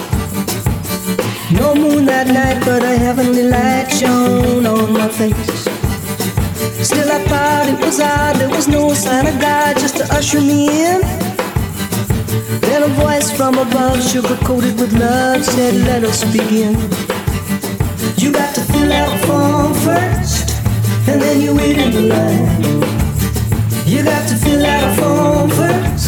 No 1.52 1.74
moon 1.74 2.06
that 2.06 2.28
night, 2.28 2.64
but 2.64 2.84
a 2.84 2.98
heavenly 2.98 3.44
light 3.44 3.90
shone 3.90 4.66
on 4.66 4.94
my 4.94 5.08
face. 5.08 5.66
Still, 6.86 7.10
I 7.12 7.20
thought 7.26 7.68
it 7.68 7.80
was 7.84 8.00
odd, 8.00 8.36
there 8.36 8.50
was 8.50 8.68
no 8.68 8.94
sign 8.94 9.26
of 9.26 9.40
God 9.42 9.78
just 9.80 9.98
to 9.98 10.04
usher 10.14 10.40
me 10.40 10.86
in. 10.86 11.02
Then 12.62 12.84
a 12.84 12.94
voice 13.02 13.32
from 13.32 13.58
above, 13.58 14.04
sugar 14.04 14.38
coated 14.44 14.80
with 14.80 14.94
love, 14.94 15.44
said, 15.44 15.74
Let 15.74 16.04
us 16.04 16.24
begin. 16.26 16.74
You 18.18 18.32
got 18.32 18.54
to 18.54 18.62
fill 18.62 18.94
out 18.94 19.20
form 19.26 19.74
first, 19.74 20.54
and 21.10 21.20
then 21.20 21.42
you 21.42 21.56
wait 21.56 21.78
in 21.78 21.92
the 21.92 22.02
line. 22.02 23.06
You 23.88 24.04
got 24.04 24.28
to 24.30 24.36
fill 24.36 24.66
out 24.66 24.84
a 24.84 25.02
form 25.02 25.50
first, 25.52 26.05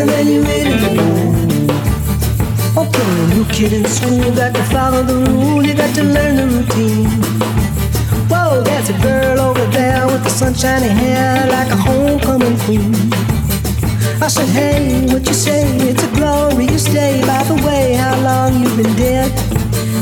and 0.00 0.08
then 0.08 0.26
you 0.26 0.42
the 0.42 0.90
line. 0.96 1.70
Okay, 2.76 3.34
new 3.34 3.44
kid 3.46 3.72
in 3.72 3.84
school, 3.84 4.34
got 4.34 4.54
to 4.54 4.62
follow 4.64 5.02
the 5.02 5.16
rule, 5.30 5.62
you 5.64 5.74
got 5.74 5.94
to 5.94 6.02
learn 6.02 6.36
the 6.36 6.46
routine. 6.46 7.10
Whoa, 8.30 8.62
there's 8.62 8.88
a 8.88 8.98
girl 9.02 9.40
over 9.40 9.66
there 9.66 10.06
with 10.06 10.24
the 10.24 10.30
sunshiny 10.30 10.88
hair 10.88 11.46
like 11.48 11.68
a 11.68 11.76
homecoming 11.76 12.58
queen. 12.60 12.94
I 14.22 14.28
said, 14.28 14.48
hey, 14.48 15.06
what 15.12 15.26
you 15.26 15.34
say? 15.34 15.64
It's 15.88 16.02
a 16.02 16.10
glorious 16.14 16.84
day. 16.84 17.20
By 17.26 17.42
the 17.44 17.54
way, 17.66 17.94
how 17.94 18.20
long 18.20 18.62
you 18.62 18.68
been 18.76 18.94
dead? 18.96 19.32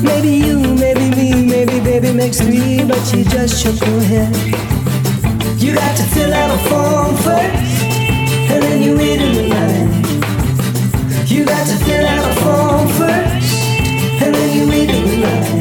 Maybe 0.03 0.31
you, 0.31 0.59
maybe 0.75 1.11
me, 1.11 1.47
maybe 1.47 1.81
baby 1.81 2.13
makes 2.13 2.41
three, 2.41 2.85
but 2.85 3.03
she 3.05 3.25
just 3.25 3.61
shook 3.61 3.79
her 3.79 4.01
head. 4.03 4.35
You 5.59 5.75
got 5.75 5.97
to 5.97 6.05
fill 6.15 6.33
out 6.33 6.51
a 6.55 6.59
form 6.69 7.17
first, 7.17 7.78
and 8.51 8.63
then 8.63 8.83
you 8.83 8.97
wait 8.97 9.21
in 9.21 9.33
the 9.35 9.43
line. 9.55 10.05
You 11.27 11.45
got 11.45 11.67
to 11.67 11.77
fill 11.85 12.07
out 12.07 12.25
a 12.31 12.35
form 12.41 12.89
first, 12.99 13.55
and 14.23 14.35
then 14.35 14.57
you 14.57 14.69
wait 14.69 14.91
in 14.91 15.05
the 15.07 15.17
line. 15.27 15.59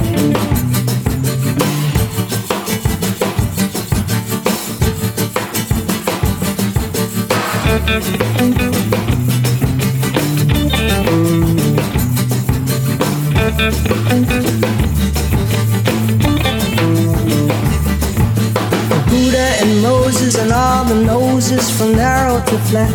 And 19.68 19.82
Moses 19.82 20.38
and 20.38 20.52
all 20.52 20.86
the 20.86 20.96
noses 20.96 21.70
from 21.78 21.92
narrow 21.94 22.40
to 22.46 22.58
flat. 22.70 22.92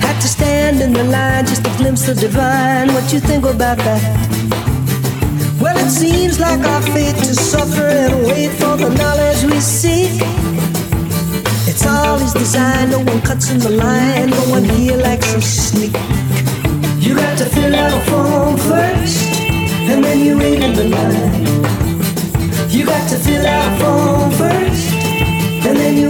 Had 0.00 0.20
to 0.20 0.28
stand 0.28 0.80
in 0.80 0.92
the 0.92 1.04
line 1.04 1.44
just 1.46 1.66
a 1.66 1.72
glimpse 1.78 2.08
of 2.08 2.18
divine. 2.18 2.88
What 2.94 3.12
you 3.12 3.20
think 3.20 3.44
about 3.44 3.78
that? 3.78 4.02
Well, 5.60 5.76
it 5.84 5.90
seems 5.90 6.38
like 6.38 6.60
our 6.60 6.82
fate 6.94 7.16
to 7.16 7.34
suffer 7.34 7.88
and 8.04 8.14
wait 8.26 8.50
for 8.60 8.76
the 8.76 8.90
knowledge 9.00 9.42
we 9.50 9.58
seek. 9.60 10.20
It's 11.70 11.84
all 11.86 12.18
his 12.18 12.32
design, 12.32 12.90
no 12.90 13.00
one 13.00 13.20
cuts 13.22 13.50
in 13.50 13.58
the 13.58 13.70
line, 13.70 14.30
no 14.30 14.42
one 14.56 14.64
here 14.64 14.96
likes 14.96 15.32
to 15.32 15.40
sneak. 15.40 15.94
You 17.04 17.16
got 17.16 17.36
to 17.38 17.46
fill 17.46 17.74
out 17.74 17.92
a 17.92 18.02
form 18.10 18.56
first, 18.58 19.26
and 19.90 20.04
then 20.04 20.20
you 20.20 20.38
wait 20.38 20.62
in 20.62 20.72
the 20.74 20.88
line. 20.96 21.66
You 22.70 22.84
got 22.86 23.08
to 23.10 23.16
fill 23.18 23.46
out 23.46 23.72
a 23.72 23.76
form 23.80 24.30
first, 24.32 24.85
and 25.66 25.78
then 25.78 25.96
you. 25.96 26.06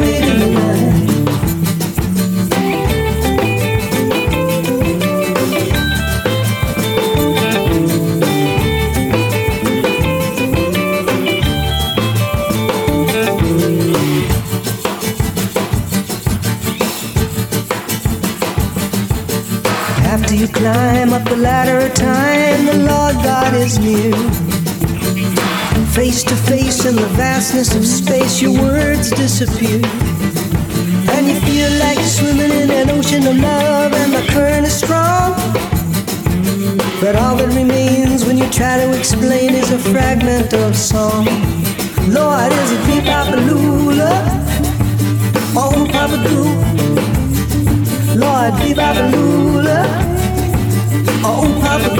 After 20.08 20.34
you 20.34 20.48
climb 20.48 21.12
up 21.12 21.24
the 21.24 21.36
ladder 21.36 21.78
of 21.86 21.94
time, 21.94 22.66
the 22.66 22.78
Lord 22.78 23.14
God 23.24 23.54
is 23.54 23.78
near. 23.78 24.45
Face 25.96 26.22
to 26.24 26.36
face 26.36 26.84
in 26.84 26.94
the 26.94 27.06
vastness 27.16 27.74
of 27.74 27.86
space, 27.86 28.42
your 28.42 28.52
words 28.52 29.08
disappear. 29.08 29.80
And 31.14 31.26
you 31.26 31.40
feel 31.40 31.70
like 31.78 31.96
you're 31.96 32.06
swimming 32.06 32.52
in 32.52 32.70
an 32.70 32.90
ocean 32.90 33.26
of 33.26 33.38
love, 33.38 33.94
and 33.94 34.12
the 34.12 34.20
current 34.30 34.66
is 34.66 34.76
strong. 34.76 35.32
But 37.00 37.16
all 37.16 37.36
that 37.36 37.50
remains 37.56 38.26
when 38.26 38.36
you 38.36 38.46
try 38.50 38.76
to 38.76 38.92
explain 38.92 39.54
is 39.54 39.70
a 39.72 39.78
fragment 39.78 40.52
of 40.52 40.76
song. 40.76 41.24
Lord, 42.08 42.52
is 42.52 42.72
it 42.72 42.86
beep 42.86 43.04
papa 43.04 43.36
lula? 43.36 44.12
Oh, 45.56 45.88
papa. 45.90 46.16
Lord, 48.14 48.52
beep 48.60 48.76
papa 48.76 49.16
lula. 49.16 49.86
Oh, 51.24 51.58
papa. 51.62 51.96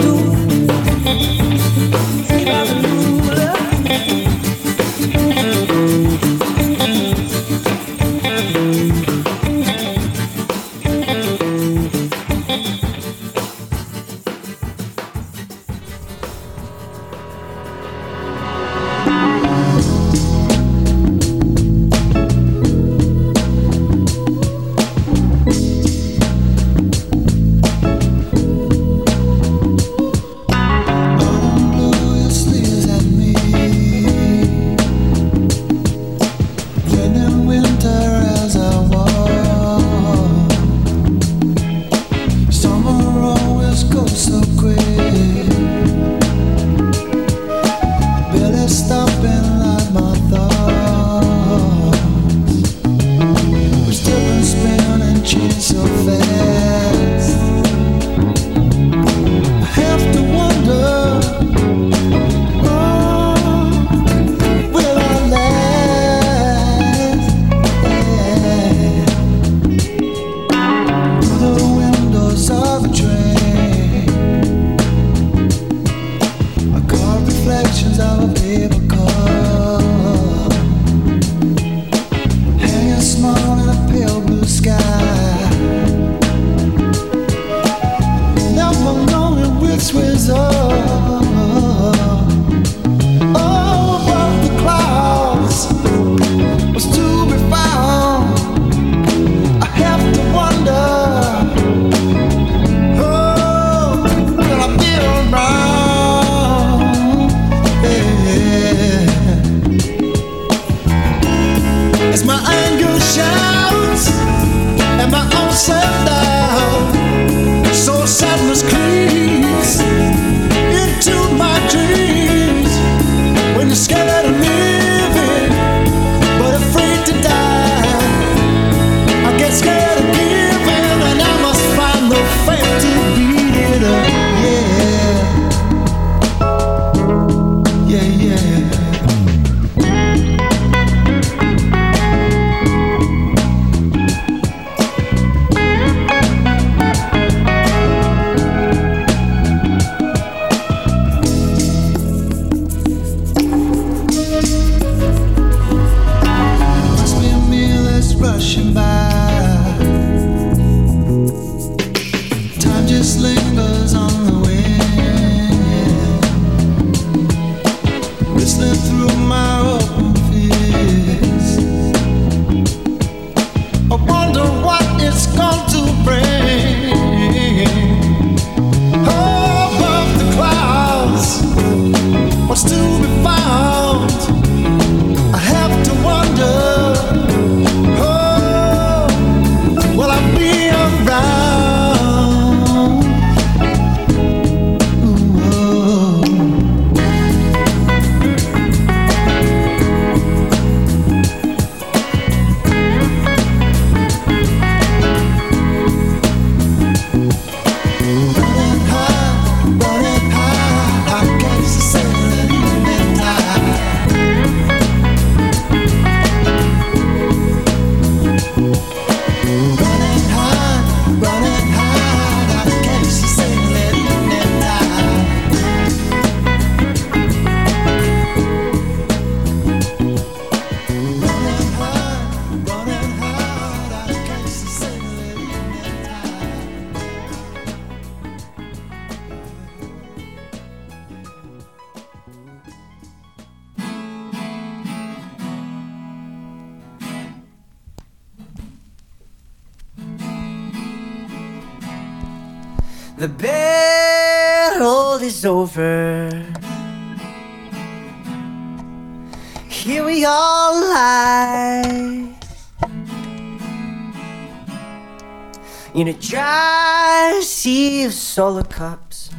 in 265.95 266.09
a 266.09 266.13
dry 266.13 267.41
sea 267.43 268.05
of 268.05 268.13
solar 268.13 268.65
cups. 268.65 269.31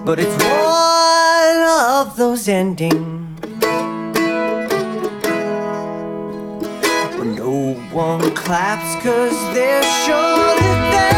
But 0.05 0.21
it's 0.21 0.45
one 0.45 1.63
of 2.07 2.17
those 2.17 2.49
endings 2.49 3.41
where 7.17 7.25
no 7.25 7.75
one 7.93 8.31
claps, 8.37 8.95
cause 9.03 9.55
they're 9.55 9.83
sure 9.83 10.55
that 10.61 10.91
they're. 10.93 11.16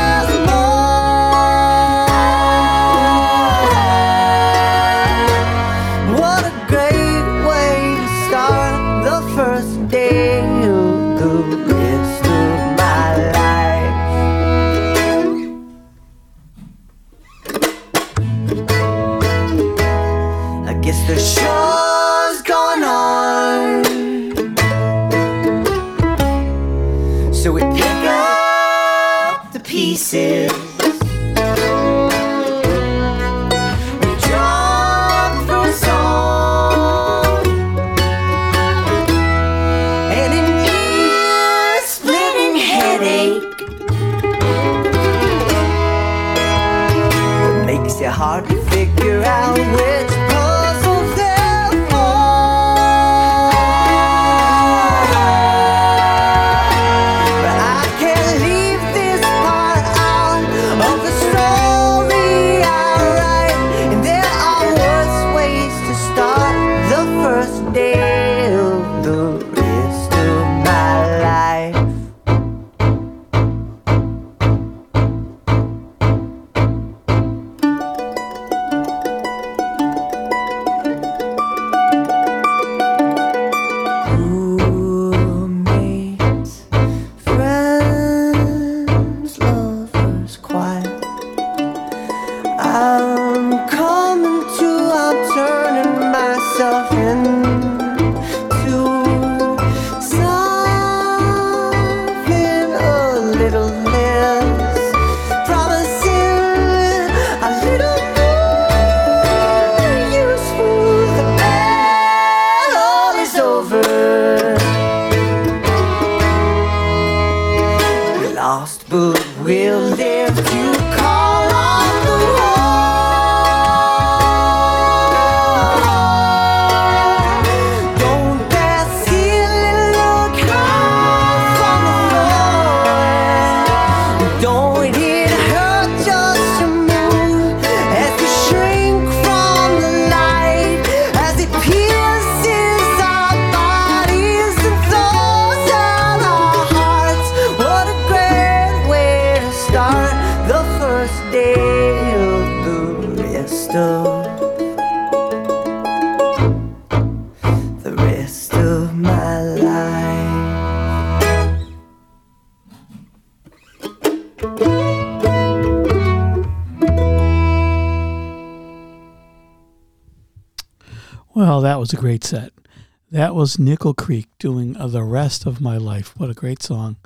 Was 173.38 173.56
Nickel 173.56 173.94
Creek 173.94 174.26
doing 174.40 174.76
uh, 174.76 174.88
The 174.88 175.04
Rest 175.04 175.46
of 175.46 175.60
My 175.60 175.76
Life. 175.76 176.12
What 176.16 176.28
a 176.28 176.34
great 176.34 176.60
song. 176.60 176.96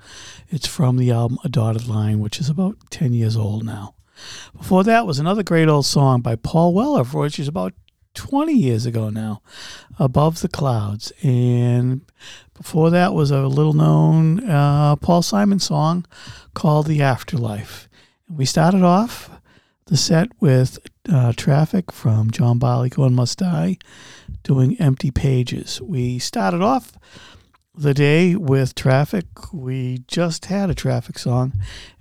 It's 0.48 0.66
from 0.66 0.96
the 0.96 1.10
album 1.10 1.36
A 1.44 1.50
Dotted 1.50 1.86
Line, 1.86 2.20
which 2.20 2.40
is 2.40 2.48
about 2.48 2.78
10 2.88 3.12
years 3.12 3.36
old 3.36 3.66
now. 3.66 3.96
Before 4.56 4.82
that 4.82 5.06
was 5.06 5.18
another 5.18 5.42
great 5.42 5.68
old 5.68 5.84
song 5.84 6.22
by 6.22 6.36
Paul 6.36 6.72
Weller, 6.72 7.04
which 7.04 7.38
is 7.38 7.48
about 7.48 7.74
20 8.14 8.50
years 8.50 8.86
ago 8.86 9.10
now, 9.10 9.42
Above 9.98 10.40
the 10.40 10.48
Clouds. 10.48 11.12
And 11.22 12.00
before 12.54 12.88
that 12.88 13.12
was 13.12 13.30
a 13.30 13.42
little 13.42 13.74
known 13.74 14.48
uh, 14.48 14.96
Paul 14.96 15.20
Simon 15.20 15.58
song 15.58 16.06
called 16.54 16.86
The 16.86 17.02
Afterlife. 17.02 17.90
And 18.26 18.38
we 18.38 18.46
started 18.46 18.82
off 18.82 19.28
the 19.84 19.98
set 19.98 20.30
with 20.40 20.78
uh, 21.12 21.34
Traffic 21.36 21.92
from 21.92 22.30
John 22.30 22.58
Barleycorn 22.58 23.12
Must 23.12 23.36
Die 23.36 23.76
doing 24.42 24.80
Empty 24.80 25.10
Pages. 25.10 25.80
We 25.80 26.18
started 26.18 26.62
off 26.62 26.92
the 27.74 27.94
day 27.94 28.34
with 28.34 28.74
Traffic. 28.74 29.26
We 29.52 30.04
just 30.06 30.46
had 30.46 30.70
a 30.70 30.74
Traffic 30.74 31.18
song, 31.18 31.52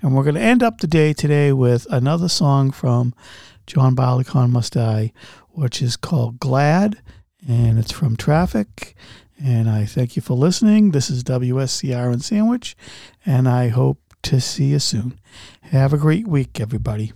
and 0.01 0.15
we're 0.15 0.23
going 0.23 0.35
to 0.35 0.41
end 0.41 0.63
up 0.63 0.79
the 0.79 0.87
day 0.87 1.13
today 1.13 1.53
with 1.53 1.87
another 1.89 2.27
song 2.27 2.71
from 2.71 3.13
John 3.67 3.95
Barleycorn 3.95 4.51
Must 4.51 4.73
Die, 4.73 5.13
which 5.49 5.81
is 5.81 5.95
called 5.95 6.39
Glad, 6.39 7.01
and 7.47 7.79
it's 7.79 7.91
from 7.91 8.15
Traffic. 8.15 8.95
And 9.43 9.69
I 9.69 9.85
thank 9.85 10.15
you 10.15 10.21
for 10.21 10.33
listening. 10.33 10.91
This 10.91 11.09
is 11.09 11.23
WSCR 11.23 12.11
and 12.11 12.23
Sandwich, 12.23 12.75
and 13.25 13.47
I 13.47 13.69
hope 13.69 13.99
to 14.23 14.39
see 14.39 14.65
you 14.65 14.79
soon. 14.79 15.19
Have 15.61 15.93
a 15.93 15.97
great 15.97 16.27
week, 16.27 16.59
everybody. 16.59 17.13